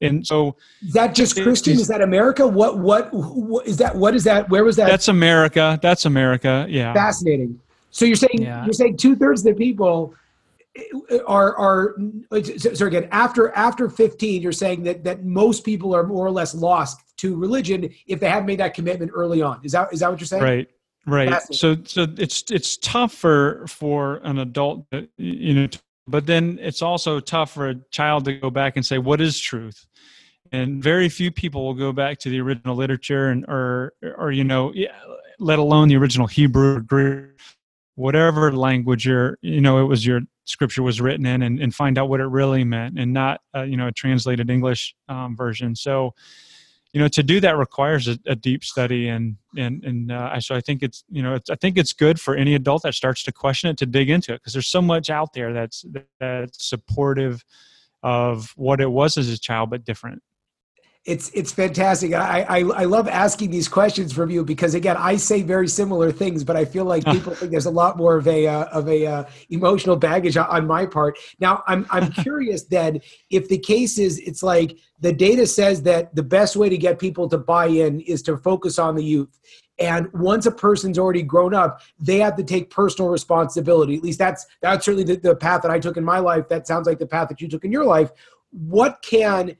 And 0.02 0.26
so 0.26 0.58
is 0.86 0.94
that 0.94 1.16
just 1.16 1.42
Christian? 1.42 1.74
Is 1.74 1.88
that 1.88 2.02
America? 2.02 2.46
What, 2.46 2.80
what, 2.80 3.14
what 3.14 3.66
is 3.66 3.78
that? 3.78 3.96
What 3.96 4.16
is 4.16 4.26
that? 4.26 4.50
Where 4.50 4.66
was 4.66 4.76
that? 4.76 4.90
That's 4.90 5.08
America. 5.08 5.80
That's 5.82 6.06
America. 6.06 6.66
Yeah. 6.68 6.94
Fascinating. 6.94 7.60
So 7.92 8.06
you're 8.06 8.18
saying, 8.18 8.42
yeah. 8.42 8.66
you're 8.66 8.74
saying 8.74 8.98
two 8.98 9.16
thirds 9.16 9.46
of 9.46 9.54
the 9.56 9.58
people 9.58 10.14
are 11.28 11.56
are 11.56 11.96
so 12.58 12.88
again 12.88 13.08
after 13.12 13.52
after 13.52 13.90
15 13.90 14.42
you're 14.42 14.52
saying 14.52 14.84
that 14.84 15.04
that 15.04 15.24
most 15.24 15.64
people 15.64 15.96
are 15.96 16.04
more 16.04 16.26
or 16.26 16.32
less 16.32 16.56
lost 16.56 17.00
to 17.18 17.36
religion 17.36 17.90
if 18.08 18.20
they 18.20 18.28
haven't 18.28 18.48
made 18.48 18.60
that 18.60 18.74
commitment 18.74 19.12
early 19.14 19.42
on. 19.42 19.60
Is 19.64 19.74
that 19.74 19.94
is 19.94 20.00
that 20.00 20.10
what 20.10 20.20
you're 20.20 20.28
saying? 20.28 20.44
Right 20.44 20.70
right. 21.06 21.42
So 21.52 21.78
so 21.84 22.08
it's 22.18 22.44
it's 22.50 22.78
tough 22.78 23.14
for 23.14 23.66
for 23.68 24.16
an 24.24 24.40
adult 24.40 24.86
you 25.18 25.54
know 25.54 25.68
but 26.08 26.26
then 26.26 26.60
it's 26.62 26.82
also 26.82 27.20
tough 27.20 27.52
for 27.52 27.70
a 27.70 27.76
child 27.92 28.26
to 28.26 28.34
go 28.34 28.50
back 28.50 28.76
and 28.76 28.86
say 28.86 28.98
what 28.98 29.22
is 29.22 29.40
truth? 29.40 29.86
And 30.52 30.84
very 30.84 31.10
few 31.10 31.32
people 31.32 31.66
will 31.66 31.74
go 31.74 31.92
back 31.92 32.20
to 32.20 32.30
the 32.30 32.40
original 32.42 32.76
literature 32.76 33.30
and 33.30 33.46
or 33.48 33.94
or 34.18 34.32
you 34.32 34.44
know 34.44 34.74
let 35.40 35.60
alone 35.60 35.88
the 35.88 35.98
original 35.98 36.28
hebrew 36.28 36.78
or 36.78 36.80
greek 36.80 37.26
whatever 37.96 38.52
language 38.52 39.06
you're 39.06 39.38
you 39.42 39.62
know 39.62 39.80
it 39.84 39.88
was 39.88 40.06
your 40.06 40.22
scripture 40.46 40.84
was 40.84 41.00
written 41.00 41.26
in 41.26 41.42
and, 41.42 41.60
and 41.60 41.74
find 41.74 41.98
out 41.98 42.10
what 42.10 42.20
it 42.20 42.26
really 42.26 42.64
meant 42.64 43.00
and 43.00 43.14
not 43.14 43.42
uh, 43.56 43.62
you 43.62 43.78
know 43.78 43.88
a 43.88 43.92
translated 43.92 44.50
english 44.50 44.96
um, 45.10 45.36
version. 45.36 45.76
So 45.76 46.14
you 46.94 47.02
know 47.02 47.08
to 47.10 47.24
do 47.24 47.40
that 47.42 47.58
requires 47.58 48.08
a, 48.08 48.18
a 48.28 48.36
deep 48.36 48.64
study 48.64 49.10
and 49.10 49.36
and 49.58 49.84
and 49.84 50.12
uh, 50.12 50.40
so 50.40 50.56
i 50.56 50.62
think 50.62 50.84
it's 50.84 51.04
you 51.10 51.22
know 51.22 51.34
it's, 51.34 51.50
i 51.50 51.56
think 51.56 51.78
it's 51.78 51.92
good 51.92 52.20
for 52.20 52.36
any 52.36 52.56
adult 52.56 52.84
that 52.84 52.94
starts 52.94 53.24
to 53.24 53.32
question 53.32 53.70
it 53.70 53.78
to 53.78 53.86
dig 53.86 54.10
into 54.10 54.32
it 54.32 54.38
because 54.38 54.54
there's 54.54 54.68
so 54.68 54.82
much 54.82 55.10
out 55.10 55.34
there 55.34 55.52
that's 55.52 55.86
that's 56.20 56.66
supportive 56.66 57.44
of 58.04 58.54
what 58.56 58.80
it 58.80 58.92
was 58.92 59.18
as 59.18 59.30
a 59.30 59.40
child 59.40 59.70
but 59.70 59.84
different 59.84 60.22
it's 61.06 61.30
it's 61.34 61.52
fantastic. 61.52 62.14
I, 62.14 62.44
I 62.44 62.60
I 62.60 62.84
love 62.86 63.10
asking 63.10 63.52
these 63.52 63.68
questions 63.68 64.14
from 64.14 64.30
you 64.30 64.46
because 64.46 64.74
again, 64.74 64.96
I 64.98 65.18
say 65.18 65.42
very 65.42 65.68
similar 65.68 66.14
things, 66.14 66.46
but 66.46 66.56
I 66.56 66.64
feel 66.64 66.86
like 66.86 67.04
people 67.04 67.36
think 67.36 67.52
there's 67.52 67.66
a 67.66 67.72
lot 67.72 67.98
more 67.98 68.16
of 68.16 68.26
a 68.26 68.48
uh, 68.48 68.66
of 68.66 68.88
a 68.88 69.06
uh, 69.06 69.24
emotional 69.50 69.98
baggage 69.98 70.38
on 70.38 70.66
my 70.66 70.86
part. 70.86 71.20
Now, 71.40 71.62
I'm 71.68 71.86
I'm 71.90 72.10
curious 72.24 72.64
then 72.64 73.02
if 73.30 73.50
the 73.50 73.58
case 73.58 73.98
is 73.98 74.18
it's 74.20 74.42
like 74.42 74.78
the 75.02 75.12
data 75.12 75.46
says 75.46 75.82
that 75.84 76.16
the 76.16 76.24
best 76.24 76.56
way 76.56 76.70
to 76.70 76.78
get 76.78 77.00
people 77.00 77.28
to 77.30 77.38
buy 77.38 77.66
in 77.66 78.00
is 78.02 78.22
to 78.24 78.38
focus 78.38 78.80
on 78.80 78.96
the 78.96 79.04
youth. 79.04 79.40
And 79.80 80.08
once 80.14 80.46
a 80.46 80.52
person's 80.52 80.98
already 80.98 81.24
grown 81.24 81.54
up, 81.54 81.82
they 82.00 82.20
have 82.20 82.38
to 82.38 82.44
take 82.44 82.70
personal 82.70 83.12
responsibility. 83.12 83.98
At 83.98 84.04
least 84.04 84.20
that's 84.20 84.46
that's 84.62 84.86
certainly 84.86 85.04
the, 85.04 85.18
the 85.18 85.36
path 85.36 85.64
that 85.64 85.72
I 85.72 85.80
took 85.80 85.98
in 85.98 86.06
my 86.06 86.20
life. 86.20 86.48
That 86.48 86.66
sounds 86.66 86.88
like 86.88 87.00
the 87.00 87.08
path 87.08 87.28
that 87.28 87.42
you 87.42 87.50
took 87.50 87.66
in 87.66 87.74
your 87.74 87.84
life. 87.84 88.12
What 88.52 89.02
can 89.02 89.58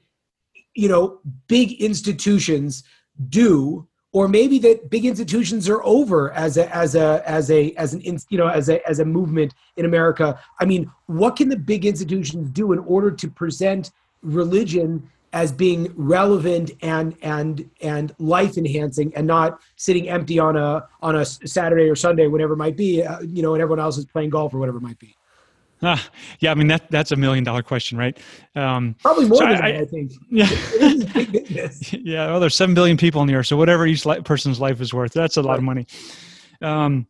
you 0.74 0.88
know 0.88 1.20
big 1.46 1.72
institutions 1.80 2.84
do 3.28 3.86
or 4.14 4.28
maybe 4.28 4.60
that 4.60 4.90
big 4.90 5.04
institutions 5.04 5.68
are 5.68 5.82
over 5.84 6.32
as 6.32 6.56
a 6.56 6.74
as 6.74 6.94
a 6.94 7.28
as 7.28 7.50
a 7.50 7.72
as 7.72 7.94
an 7.94 8.00
you 8.30 8.38
know 8.38 8.46
as 8.46 8.68
a 8.68 8.88
as 8.88 9.00
a 9.00 9.04
movement 9.04 9.52
in 9.76 9.84
America. 9.84 10.38
I 10.60 10.64
mean, 10.64 10.90
what 11.06 11.36
can 11.36 11.48
the 11.48 11.56
big 11.56 11.84
institutions 11.84 12.48
do 12.50 12.72
in 12.72 12.78
order 12.78 13.10
to 13.10 13.28
present 13.28 13.90
religion 14.22 15.10
as 15.32 15.50
being 15.50 15.92
relevant 15.96 16.70
and 16.80 17.16
and 17.22 17.68
and 17.82 18.14
life 18.18 18.56
enhancing 18.56 19.12
and 19.16 19.26
not 19.26 19.60
sitting 19.74 20.08
empty 20.08 20.38
on 20.38 20.56
a 20.56 20.86
on 21.02 21.16
a 21.16 21.24
Saturday 21.24 21.90
or 21.90 21.96
Sunday, 21.96 22.28
whatever 22.28 22.54
it 22.54 22.58
might 22.58 22.76
be, 22.76 23.02
uh, 23.02 23.20
you 23.20 23.42
know, 23.42 23.54
and 23.54 23.60
everyone 23.60 23.80
else 23.80 23.98
is 23.98 24.06
playing 24.06 24.30
golf 24.30 24.54
or 24.54 24.58
whatever 24.58 24.78
it 24.78 24.82
might 24.82 24.98
be. 25.00 25.14
Uh, 25.82 25.98
yeah, 26.40 26.50
I 26.50 26.54
mean 26.54 26.68
that 26.68 26.90
that's 26.90 27.12
a 27.12 27.16
million 27.16 27.44
dollar 27.44 27.62
question, 27.62 27.98
right? 27.98 28.18
Um, 28.54 28.94
Probably 29.02 29.26
more 29.26 29.38
so 29.38 29.46
than 29.46 29.62
I, 29.62 29.72
that, 29.72 29.80
I 29.80 29.84
think. 29.84 30.12
Yeah, 30.30 30.48
yeah. 32.02 32.26
Well, 32.30 32.40
there's 32.40 32.54
seven 32.54 32.74
billion 32.74 32.96
people 32.96 33.20
in 33.22 33.28
the 33.28 33.34
earth, 33.34 33.46
so 33.46 33.56
whatever 33.56 33.86
each 33.86 34.06
li- 34.06 34.20
person's 34.20 34.60
life 34.60 34.80
is 34.80 34.94
worth, 34.94 35.12
that's 35.12 35.36
a 35.36 35.42
lot 35.42 35.58
of 35.58 35.64
money. 35.64 35.86
Um, 36.62 37.06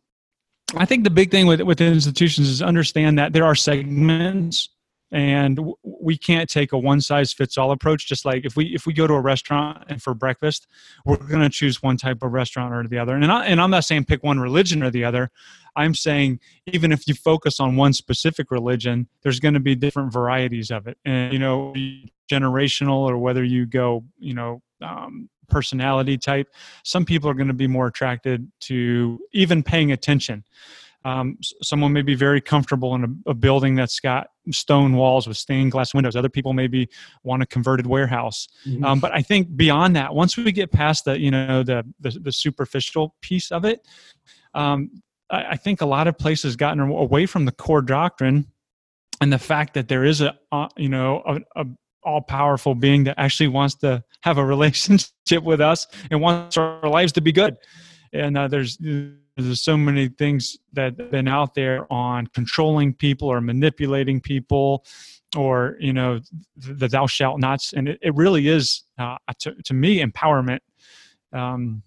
I 0.75 0.85
think 0.85 1.03
the 1.03 1.09
big 1.09 1.31
thing 1.31 1.47
with 1.47 1.61
with 1.61 1.79
institutions 1.79 2.49
is 2.49 2.61
understand 2.61 3.17
that 3.19 3.33
there 3.33 3.45
are 3.45 3.55
segments 3.55 4.69
and 5.15 5.57
we 5.81 6.17
can't 6.17 6.49
take 6.49 6.73
a 6.73 6.77
one 6.77 6.99
size 6.99 7.31
fits 7.31 7.57
all 7.57 7.71
approach 7.71 8.05
just 8.05 8.25
like 8.25 8.43
if 8.43 8.57
we 8.57 8.65
if 8.75 8.85
we 8.85 8.91
go 8.91 9.07
to 9.07 9.13
a 9.13 9.21
restaurant 9.21 9.81
and 9.87 10.03
for 10.03 10.13
breakfast 10.13 10.67
we're 11.05 11.15
going 11.15 11.41
to 11.41 11.49
choose 11.49 11.81
one 11.81 11.95
type 11.95 12.21
of 12.21 12.33
restaurant 12.33 12.73
or 12.73 12.85
the 12.85 12.97
other. 12.97 13.15
And, 13.15 13.31
I, 13.31 13.45
and 13.45 13.61
i'm 13.61 13.71
not 13.71 13.85
saying 13.85 14.05
pick 14.05 14.23
one 14.23 14.39
religion 14.39 14.83
or 14.83 14.91
the 14.91 15.05
other. 15.05 15.31
I'm 15.77 15.95
saying 15.95 16.39
even 16.67 16.91
if 16.91 17.07
you 17.07 17.13
focus 17.13 17.61
on 17.61 17.77
one 17.77 17.93
specific 17.93 18.51
religion 18.51 19.07
there's 19.23 19.39
going 19.39 19.53
to 19.53 19.61
be 19.61 19.73
different 19.73 20.11
varieties 20.11 20.69
of 20.69 20.85
it. 20.85 20.97
And 21.05 21.31
you 21.31 21.39
know 21.39 21.73
generational 22.29 23.09
or 23.09 23.17
whether 23.17 23.43
you 23.43 23.65
go 23.65 24.03
you 24.19 24.33
know 24.33 24.61
um, 24.81 25.29
personality 25.47 26.17
type 26.17 26.53
some 26.83 27.05
people 27.05 27.29
are 27.29 27.35
going 27.35 27.47
to 27.47 27.53
be 27.53 27.67
more 27.67 27.87
attracted 27.87 28.51
to 28.59 29.17
even 29.31 29.63
paying 29.63 29.93
attention. 29.93 30.43
Um, 31.05 31.37
someone 31.61 31.93
may 31.93 32.01
be 32.01 32.15
very 32.15 32.41
comfortable 32.41 32.95
in 32.95 33.03
a, 33.03 33.29
a, 33.29 33.33
building 33.35 33.75
that's 33.75 33.99
got 33.99 34.29
stone 34.51 34.95
walls 34.95 35.27
with 35.27 35.37
stained 35.37 35.71
glass 35.71 35.93
windows. 35.93 36.15
Other 36.15 36.29
people 36.29 36.53
maybe 36.53 36.89
want 37.23 37.43
a 37.43 37.45
converted 37.45 37.87
warehouse. 37.87 38.47
Mm-hmm. 38.65 38.83
Um, 38.83 38.99
but 38.99 39.13
I 39.13 39.21
think 39.21 39.55
beyond 39.55 39.95
that, 39.95 40.13
once 40.13 40.37
we 40.37 40.51
get 40.51 40.71
past 40.71 41.05
the 41.05 41.19
you 41.19 41.31
know 41.31 41.63
the 41.63 41.83
the, 41.99 42.11
the 42.21 42.31
superficial 42.31 43.15
piece 43.21 43.51
of 43.51 43.65
it, 43.65 43.85
um, 44.53 44.89
I, 45.29 45.45
I, 45.51 45.55
think 45.55 45.81
a 45.81 45.85
lot 45.85 46.07
of 46.07 46.17
places 46.17 46.55
gotten 46.55 46.79
away 46.79 47.25
from 47.25 47.45
the 47.45 47.51
core 47.51 47.81
doctrine 47.81 48.47
and 49.21 49.31
the 49.31 49.39
fact 49.39 49.73
that 49.73 49.87
there 49.87 50.03
is 50.03 50.21
a 50.21 50.37
uh, 50.51 50.67
you 50.77 50.89
know 50.89 51.23
a, 51.25 51.61
a 51.61 51.65
all 52.03 52.21
powerful 52.21 52.75
being 52.75 53.05
that 53.05 53.15
actually 53.17 53.47
wants 53.47 53.75
to 53.75 54.03
have 54.21 54.37
a 54.37 54.45
relationship 54.45 55.43
with 55.43 55.59
us 55.59 55.87
and 56.11 56.21
wants 56.21 56.55
our 56.57 56.87
lives 56.87 57.11
to 57.13 57.21
be 57.21 57.31
good. 57.31 57.57
And 58.13 58.37
uh, 58.37 58.47
there's 58.47 58.77
there's 59.37 59.61
so 59.61 59.77
many 59.77 60.07
things 60.07 60.57
that 60.73 60.99
have 60.99 61.11
been 61.11 61.27
out 61.27 61.55
there 61.55 61.91
on 61.91 62.27
controlling 62.27 62.93
people 62.93 63.27
or 63.27 63.41
manipulating 63.41 64.21
people 64.21 64.85
or 65.35 65.75
you 65.79 65.91
know 65.91 66.19
the 66.55 66.87
thou 66.87 67.07
shalt 67.07 67.39
nots. 67.39 67.73
And 67.73 67.89
it, 67.89 67.99
it 68.01 68.15
really 68.15 68.47
is 68.47 68.83
uh, 68.97 69.17
to, 69.39 69.55
to 69.63 69.73
me 69.73 70.03
empowerment. 70.03 70.59
Um, 71.33 71.83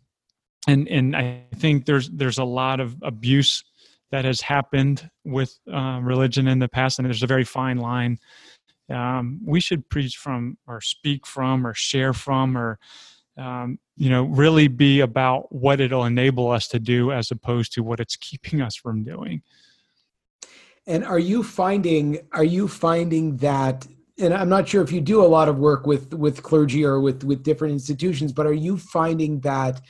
and 0.67 0.89
and 0.89 1.17
i 1.17 1.45
think 1.55 1.87
there's 1.87 2.11
there's 2.11 2.39
a 2.39 2.45
lot 2.45 2.81
of 2.81 2.97
abuse 3.03 3.63
that 4.11 4.25
has 4.25 4.41
happened 4.41 5.09
with 5.25 5.59
uh, 5.73 6.01
religion 6.03 6.49
in 6.49 6.59
the 6.59 6.69
past 6.69 6.99
and 6.99 7.07
there's 7.07 7.23
a 7.23 7.27
very 7.27 7.45
fine 7.45 7.77
line. 7.79 8.19
Um, 8.91 9.41
we 9.45 9.61
should 9.61 9.89
preach 9.91 10.17
from 10.17 10.57
or 10.67 10.81
speak 10.81 11.27
from 11.27 11.67
or 11.67 11.75
share 11.75 12.15
from 12.15 12.57
or 12.57 12.79
um, 13.39 13.79
you 13.97 14.11
know 14.11 14.25
really 14.25 14.69
be 14.69 15.01
about 15.01 15.53
what 15.53 15.81
it'll 15.81 16.05
enable 16.05 16.51
us 16.51 16.69
to 16.69 16.79
do 16.79 17.13
as 17.13 17.31
opposed 17.31 17.73
to 17.75 17.83
what 17.83 18.01
it's 18.01 18.17
keeping 18.17 18.61
us 18.61 18.77
from 18.77 19.05
doing. 19.05 19.43
And 20.87 21.05
are 21.05 21.19
you 21.19 21.43
finding 21.43 22.21
are 22.33 22.45
you 22.45 22.67
finding 22.69 23.37
that 23.39 23.87
and 24.19 24.35
i'm 24.35 24.49
not 24.49 24.69
sure 24.69 24.83
if 24.83 24.91
you 24.91 25.01
do 25.01 25.23
a 25.23 25.27
lot 25.27 25.49
of 25.49 25.59
work 25.59 25.87
with 25.87 26.13
with 26.15 26.43
clergy 26.43 26.85
or 26.85 27.01
with 27.01 27.25
with 27.25 27.43
different 27.43 27.73
institutions 27.73 28.33
but 28.33 28.47
are 28.47 28.53
you 28.53 28.77
finding 28.77 29.41
that 29.41 29.81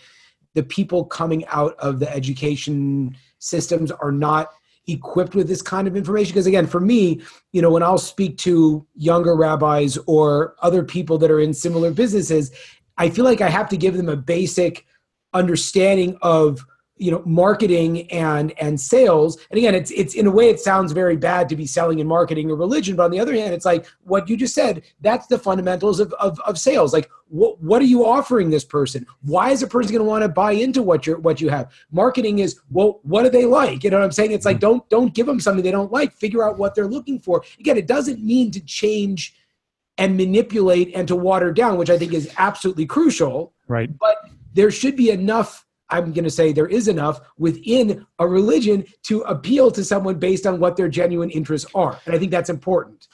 the 0.54 0.62
people 0.62 1.04
coming 1.04 1.46
out 1.46 1.74
of 1.78 2.00
the 2.00 2.12
education 2.12 3.16
systems 3.38 3.90
are 3.90 4.12
not 4.12 4.50
equipped 4.88 5.34
with 5.34 5.46
this 5.46 5.60
kind 5.60 5.86
of 5.86 5.96
information? 5.96 6.32
Because 6.32 6.46
again 6.46 6.66
for 6.66 6.80
me 6.80 7.22
you 7.52 7.62
know 7.62 7.70
when 7.70 7.82
i'll 7.82 7.98
speak 7.98 8.36
to 8.38 8.86
younger 8.94 9.36
rabbis 9.36 9.98
or 10.06 10.56
other 10.60 10.82
people 10.82 11.18
that 11.18 11.30
are 11.30 11.40
in 11.40 11.54
similar 11.54 11.90
businesses 11.90 12.50
I 12.98 13.10
feel 13.10 13.24
like 13.24 13.40
I 13.40 13.48
have 13.48 13.68
to 13.70 13.76
give 13.76 13.96
them 13.96 14.08
a 14.08 14.16
basic 14.16 14.84
understanding 15.32 16.18
of 16.22 16.64
you 16.98 17.10
know 17.10 17.22
marketing 17.24 18.10
and 18.10 18.52
and 18.60 18.80
sales. 18.80 19.38
And 19.50 19.58
again 19.58 19.74
it's 19.74 19.90
it's 19.92 20.14
in 20.14 20.26
a 20.26 20.30
way 20.30 20.48
it 20.48 20.60
sounds 20.60 20.92
very 20.92 21.16
bad 21.16 21.48
to 21.48 21.56
be 21.56 21.66
selling 21.66 22.00
and 22.00 22.08
marketing 22.08 22.50
a 22.50 22.54
religion 22.54 22.96
but 22.96 23.04
on 23.04 23.10
the 23.10 23.20
other 23.20 23.34
hand 23.34 23.54
it's 23.54 23.64
like 23.64 23.86
what 24.02 24.28
you 24.28 24.36
just 24.36 24.54
said 24.54 24.82
that's 25.00 25.26
the 25.26 25.38
fundamentals 25.38 26.00
of 26.00 26.12
of, 26.14 26.38
of 26.40 26.58
sales. 26.58 26.92
Like 26.92 27.10
what 27.28 27.60
what 27.62 27.80
are 27.80 27.86
you 27.86 28.04
offering 28.04 28.50
this 28.50 28.64
person? 28.64 29.06
Why 29.22 29.50
is 29.50 29.62
a 29.62 29.66
person 29.66 29.92
going 29.92 30.04
to 30.04 30.08
want 30.08 30.22
to 30.22 30.28
buy 30.28 30.52
into 30.52 30.82
what 30.82 31.06
you're 31.06 31.18
what 31.18 31.40
you 31.40 31.48
have? 31.48 31.72
Marketing 31.90 32.40
is 32.40 32.60
well 32.70 33.00
what 33.02 33.22
do 33.22 33.30
they 33.30 33.44
like? 33.44 33.84
You 33.84 33.90
know 33.90 33.98
what 33.98 34.04
i'm 34.04 34.12
saying? 34.12 34.32
It's 34.32 34.44
like 34.44 34.56
mm-hmm. 34.56 34.60
don't 34.60 34.88
don't 34.90 35.14
give 35.14 35.26
them 35.26 35.40
something 35.40 35.62
they 35.62 35.70
don't 35.70 35.92
like. 35.92 36.12
Figure 36.12 36.44
out 36.44 36.58
what 36.58 36.74
they're 36.74 36.88
looking 36.88 37.20
for. 37.20 37.44
Again 37.60 37.76
it 37.76 37.86
doesn't 37.86 38.20
mean 38.24 38.50
to 38.50 38.60
change 38.60 39.34
and 39.98 40.16
manipulate 40.16 40.94
and 40.94 41.06
to 41.08 41.16
water 41.16 41.52
down, 41.52 41.76
which 41.76 41.90
I 41.90 41.98
think 41.98 42.14
is 42.14 42.32
absolutely 42.38 42.86
crucial. 42.86 43.52
Right. 43.66 43.90
But 43.98 44.16
there 44.54 44.70
should 44.70 44.96
be 44.96 45.10
enough. 45.10 45.66
I'm 45.90 46.12
going 46.12 46.24
to 46.24 46.30
say 46.30 46.52
there 46.52 46.66
is 46.66 46.86
enough 46.88 47.20
within 47.38 48.06
a 48.18 48.26
religion 48.26 48.84
to 49.04 49.22
appeal 49.22 49.70
to 49.72 49.84
someone 49.84 50.18
based 50.18 50.46
on 50.46 50.60
what 50.60 50.76
their 50.76 50.88
genuine 50.88 51.30
interests 51.30 51.70
are, 51.74 51.98
and 52.06 52.14
I 52.14 52.18
think 52.18 52.30
that's 52.30 52.50
important. 52.50 53.08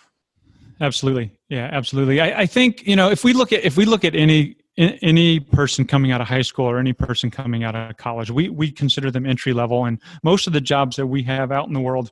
Absolutely, 0.80 1.30
yeah, 1.48 1.68
absolutely. 1.72 2.20
I, 2.20 2.40
I 2.40 2.46
think 2.46 2.86
you 2.86 2.96
know 2.96 3.10
if 3.10 3.22
we 3.22 3.32
look 3.32 3.52
at 3.52 3.64
if 3.64 3.76
we 3.76 3.84
look 3.84 4.04
at 4.04 4.16
any 4.16 4.56
any 4.76 5.38
person 5.38 5.84
coming 5.84 6.10
out 6.10 6.20
of 6.20 6.26
high 6.26 6.42
school 6.42 6.66
or 6.66 6.80
any 6.80 6.92
person 6.92 7.30
coming 7.30 7.62
out 7.62 7.76
of 7.76 7.96
college, 7.96 8.30
we 8.32 8.48
we 8.48 8.72
consider 8.72 9.10
them 9.12 9.24
entry 9.24 9.52
level, 9.52 9.84
and 9.84 10.00
most 10.24 10.48
of 10.48 10.52
the 10.52 10.60
jobs 10.60 10.96
that 10.96 11.06
we 11.06 11.22
have 11.22 11.52
out 11.52 11.68
in 11.68 11.74
the 11.74 11.80
world, 11.80 12.10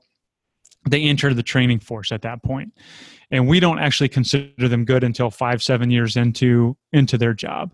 they 0.88 1.02
enter 1.02 1.34
the 1.34 1.42
training 1.42 1.80
force 1.80 2.12
at 2.12 2.22
that 2.22 2.40
point 2.44 2.72
and 3.32 3.48
we 3.48 3.58
don't 3.58 3.78
actually 3.78 4.10
consider 4.10 4.68
them 4.68 4.84
good 4.84 5.02
until 5.02 5.30
five 5.30 5.62
seven 5.62 5.90
years 5.90 6.16
into 6.16 6.76
into 6.92 7.18
their 7.18 7.34
job 7.34 7.72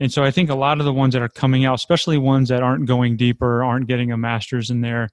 and 0.00 0.12
so 0.12 0.24
i 0.24 0.30
think 0.30 0.50
a 0.50 0.54
lot 0.54 0.80
of 0.80 0.86
the 0.86 0.92
ones 0.92 1.12
that 1.12 1.22
are 1.22 1.28
coming 1.28 1.64
out 1.64 1.74
especially 1.74 2.18
ones 2.18 2.48
that 2.48 2.62
aren't 2.62 2.86
going 2.86 3.16
deeper 3.16 3.62
aren't 3.62 3.86
getting 3.86 4.10
a 4.10 4.16
master's 4.16 4.70
in 4.70 4.80
their 4.80 5.08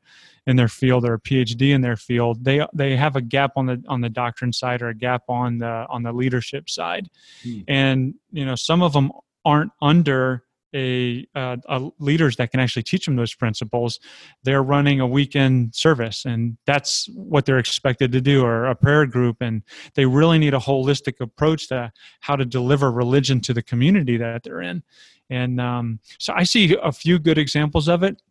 in 0.48 0.56
their 0.56 0.68
field 0.68 1.06
or 1.06 1.16
a 1.16 1.20
phd 1.20 1.62
in 1.62 1.82
their 1.82 1.98
field 1.98 2.44
they 2.44 2.66
they 2.74 2.96
have 2.96 3.16
a 3.16 3.22
gap 3.22 3.52
on 3.56 3.66
the 3.68 3.84
on 3.88 4.02
the 4.02 4.10
doctrine 4.10 4.54
side 4.54 4.82
or 4.82 4.90
a 4.90 4.96
gap 4.96 5.24
on 5.28 5.58
the 5.60 5.86
on 5.90 6.02
the 6.02 6.14
leadership 6.14 6.70
side 6.70 7.10
hmm. 7.44 7.60
and 7.68 8.16
you 8.32 8.46
know 8.46 8.56
some 8.56 8.82
of 8.82 8.94
them 8.94 9.12
aren't 9.44 9.72
under 9.82 10.45
a, 10.76 11.26
a, 11.36 11.90
leaders 12.00 12.36
that 12.36 12.52
can 12.52 12.60
actually 12.60 12.84
teach 12.84 13.06
them 13.06 13.16
those 13.16 13.34
principles 13.34 14.00
they're 14.44 14.64
running 14.64 15.00
a 15.00 15.08
weekend 15.08 15.74
service 15.74 16.26
and 16.26 16.58
that's 16.66 17.08
what 17.14 17.46
they're 17.46 17.60
expected 17.60 18.12
to 18.12 18.22
do 18.22 18.44
or 18.44 18.66
a 18.66 18.76
prayer 18.76 19.06
group 19.06 19.38
and 19.42 19.64
they 19.94 20.06
really 20.06 20.38
need 20.38 20.54
a 20.54 20.60
holistic 20.60 21.20
approach 21.22 21.68
to 21.68 21.92
how 22.20 22.36
to 22.36 22.46
deliver 22.46 22.92
religion 22.92 23.40
to 23.42 23.54
the 23.54 23.62
community 23.62 24.18
that 24.18 24.44
they're 24.44 24.62
in. 24.62 24.84
And 25.30 25.60
um, 25.60 26.00
so 26.20 26.34
i 26.34 26.44
see 26.44 26.78
a 26.82 26.92
few 26.92 27.18
good 27.18 27.38
examples 27.38 27.88
of 27.88 28.04
it. 28.04 28.22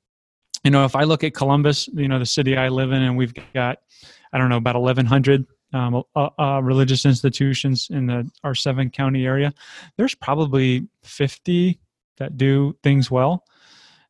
You 0.62 0.70
know 0.70 0.85
if 0.85 0.96
i 0.96 1.04
look 1.04 1.24
at 1.24 1.35
columbus 1.35 1.88
you 1.94 2.09
know 2.09 2.18
the 2.18 2.26
city 2.26 2.57
i 2.57 2.68
live 2.68 2.92
in 2.92 3.02
and 3.02 3.16
we've 3.16 3.35
got 3.52 3.78
i 4.33 4.38
don't 4.38 4.48
know 4.48 4.57
about 4.57 4.76
1100 4.76 5.46
um, 5.74 6.04
uh, 6.14 6.28
uh, 6.38 6.61
religious 6.62 7.04
institutions 7.04 7.88
in 7.90 8.07
the 8.07 8.30
our 8.44 8.54
seven 8.54 8.88
county 8.88 9.26
area 9.26 9.52
there's 9.98 10.14
probably 10.14 10.88
50 11.02 11.78
that 12.18 12.37
do 12.37 12.77
things 12.83 13.11
well 13.11 13.44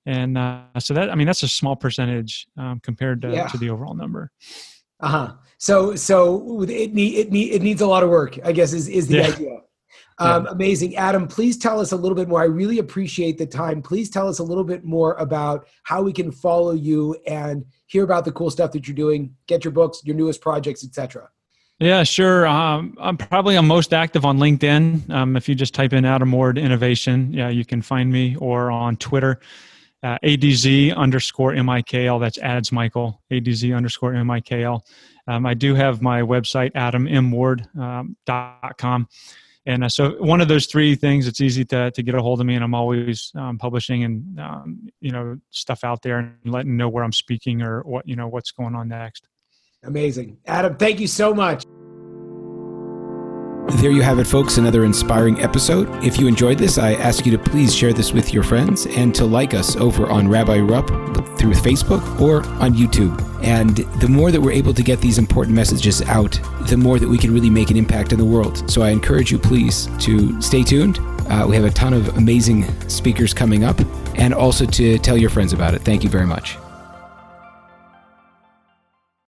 and 0.07 0.37
uh, 0.37 0.62
so 0.79 0.95
that 0.95 1.11
i 1.11 1.14
mean 1.14 1.27
that's 1.27 1.43
a 1.43 1.49
small 1.49 1.77
percentage 1.77 2.47
um, 2.57 2.81
compared 2.81 3.23
to, 3.23 3.31
yeah. 3.31 3.47
to 3.47 3.59
the 3.59 3.71
overall 3.71 3.95
number 3.95 4.31
uh-huh 5.01 5.33
so 5.59 5.95
so 5.97 6.62
it 6.62 6.93
need, 6.95 7.14
it 7.14 7.33
need, 7.33 7.53
it 7.53 7.62
needs 7.62 7.81
a 7.81 7.87
lot 7.87 8.03
of 8.03 8.11
work 8.11 8.38
i 8.45 8.53
guess 8.53 8.73
is 8.73 8.88
is 8.88 9.09
the 9.09 9.17
yeah. 9.17 9.27
idea 9.27 9.59
Um, 10.19 10.47
Amazing. 10.47 10.97
Adam, 10.97 11.27
please 11.27 11.59
tell 11.59 11.81
us 11.81 11.93
a 11.93 11.97
little 11.97 12.14
bit 12.14 12.29
more. 12.29 12.40
I 12.40 12.47
really 12.47 12.79
appreciate 12.79 13.37
the 13.37 13.47
time. 13.47 13.83
Please 13.83 14.11
tell 14.11 14.29
us 14.29 14.38
a 14.38 14.45
little 14.45 14.64
bit 14.64 14.85
more 14.85 15.14
about 15.14 15.67
how 15.83 16.03
we 16.03 16.12
can 16.12 16.31
follow 16.31 16.73
you 16.73 17.17
and 17.27 17.64
hear 17.87 18.05
about 18.05 18.25
the 18.25 18.33
cool 18.33 18.51
stuff 18.51 18.71
that 18.73 18.87
you're 18.87 18.95
doing, 18.95 19.35
get 19.49 19.64
your 19.64 19.73
books, 19.73 20.03
your 20.05 20.14
newest 20.14 20.40
projects, 20.40 20.85
etc. 20.85 21.29
Yeah, 21.80 22.04
sure. 22.04 22.46
Um, 22.46 22.96
I'm 23.00 23.16
probably 23.16 23.56
I'm 23.56 23.66
most 23.66 23.92
active 23.92 24.24
on 24.24 24.38
LinkedIn. 24.38 25.10
Um, 25.10 25.37
if 25.37 25.48
you 25.48 25.56
just 25.56 25.74
type 25.74 25.92
in 25.92 26.04
Adam 26.04 26.30
Ward 26.30 26.56
Innovation, 26.56 27.32
yeah, 27.32 27.48
you 27.48 27.64
can 27.64 27.82
find 27.82 28.12
me, 28.12 28.37
or 28.37 28.70
on 28.70 28.96
Twitter, 28.96 29.40
uh, 30.04 30.16
ADZ 30.22 30.94
underscore 30.94 31.52
MIKL. 31.52 32.20
That's 32.20 32.38
ads 32.38 32.70
Michael 32.70 33.20
ADZ 33.32 33.76
underscore 33.76 34.12
MIKL. 34.12 34.82
Um, 35.26 35.46
I 35.46 35.54
do 35.54 35.74
have 35.74 36.00
my 36.00 36.20
website 36.20 36.72
adammward.com. 36.72 38.94
Um, 38.94 39.08
and 39.66 39.84
uh, 39.84 39.88
so 39.88 40.22
one 40.22 40.42
of 40.42 40.48
those 40.48 40.66
three 40.66 40.94
things, 40.94 41.26
it's 41.26 41.40
easy 41.40 41.64
to, 41.66 41.90
to 41.90 42.02
get 42.02 42.14
a 42.14 42.20
hold 42.20 42.40
of 42.40 42.46
me 42.46 42.54
and 42.54 42.62
I'm 42.62 42.74
always 42.74 43.32
um, 43.34 43.56
publishing 43.56 44.04
and, 44.04 44.38
um, 44.38 44.88
you 45.00 45.10
know, 45.10 45.38
stuff 45.50 45.84
out 45.84 46.02
there 46.02 46.18
and 46.18 46.34
letting 46.44 46.76
know 46.76 46.90
where 46.90 47.02
I'm 47.02 47.12
speaking 47.12 47.62
or 47.62 47.80
what, 47.80 48.06
you 48.06 48.14
know, 48.14 48.28
what's 48.28 48.50
going 48.50 48.74
on 48.74 48.88
next. 48.88 49.26
Amazing. 49.87 50.38
Adam, 50.47 50.77
thank 50.77 51.01
you 51.01 51.07
so 51.07 51.35
much. 51.35 51.64
There 53.81 53.90
you 53.90 54.03
have 54.03 54.18
it, 54.18 54.27
folks, 54.27 54.59
another 54.59 54.85
inspiring 54.85 55.40
episode. 55.40 55.88
If 56.05 56.18
you 56.18 56.27
enjoyed 56.27 56.59
this, 56.59 56.77
I 56.77 56.94
ask 56.94 57.25
you 57.25 57.33
to 57.33 57.38
please 57.38 57.75
share 57.75 57.94
this 57.94 58.12
with 58.12 58.33
your 58.33 58.42
friends 58.42 58.87
and 58.87 59.14
to 59.14 59.25
like 59.25 59.55
us 59.55 59.75
over 59.77 60.07
on 60.07 60.29
Rabbi 60.29 60.59
Rupp 60.61 60.87
through 61.38 61.55
Facebook 61.55 62.20
or 62.20 62.47
on 62.62 62.75
YouTube. 62.75 63.18
And 63.42 63.79
the 64.01 64.09
more 64.09 64.31
that 64.31 64.40
we're 64.40 64.53
able 64.53 64.75
to 64.75 64.83
get 64.83 65.01
these 65.01 65.18
important 65.18 65.57
messages 65.57 66.03
out, 66.03 66.38
the 66.68 66.77
more 66.77 66.99
that 66.99 67.09
we 67.09 67.16
can 67.16 67.33
really 67.33 67.51
make 67.51 67.70
an 67.70 67.77
impact 67.77 68.12
in 68.12 68.18
the 68.18 68.25
world. 68.25 68.70
So 68.70 68.83
I 68.83 68.90
encourage 68.90 69.33
you, 69.33 69.38
please, 69.38 69.88
to 70.01 70.40
stay 70.42 70.62
tuned. 70.62 70.99
Uh, 71.29 71.47
we 71.49 71.57
have 71.57 71.64
a 71.64 71.70
ton 71.70 71.94
of 71.94 72.16
amazing 72.18 72.64
speakers 72.88 73.33
coming 73.33 73.64
up 73.64 73.81
and 74.16 74.35
also 74.35 74.66
to 74.66 74.99
tell 74.99 75.16
your 75.16 75.31
friends 75.31 75.55
about 75.55 75.75
it. 75.75 75.83
Thank 75.83 76.05
you 76.05 76.11
very 76.11 76.27
much. 76.27 76.59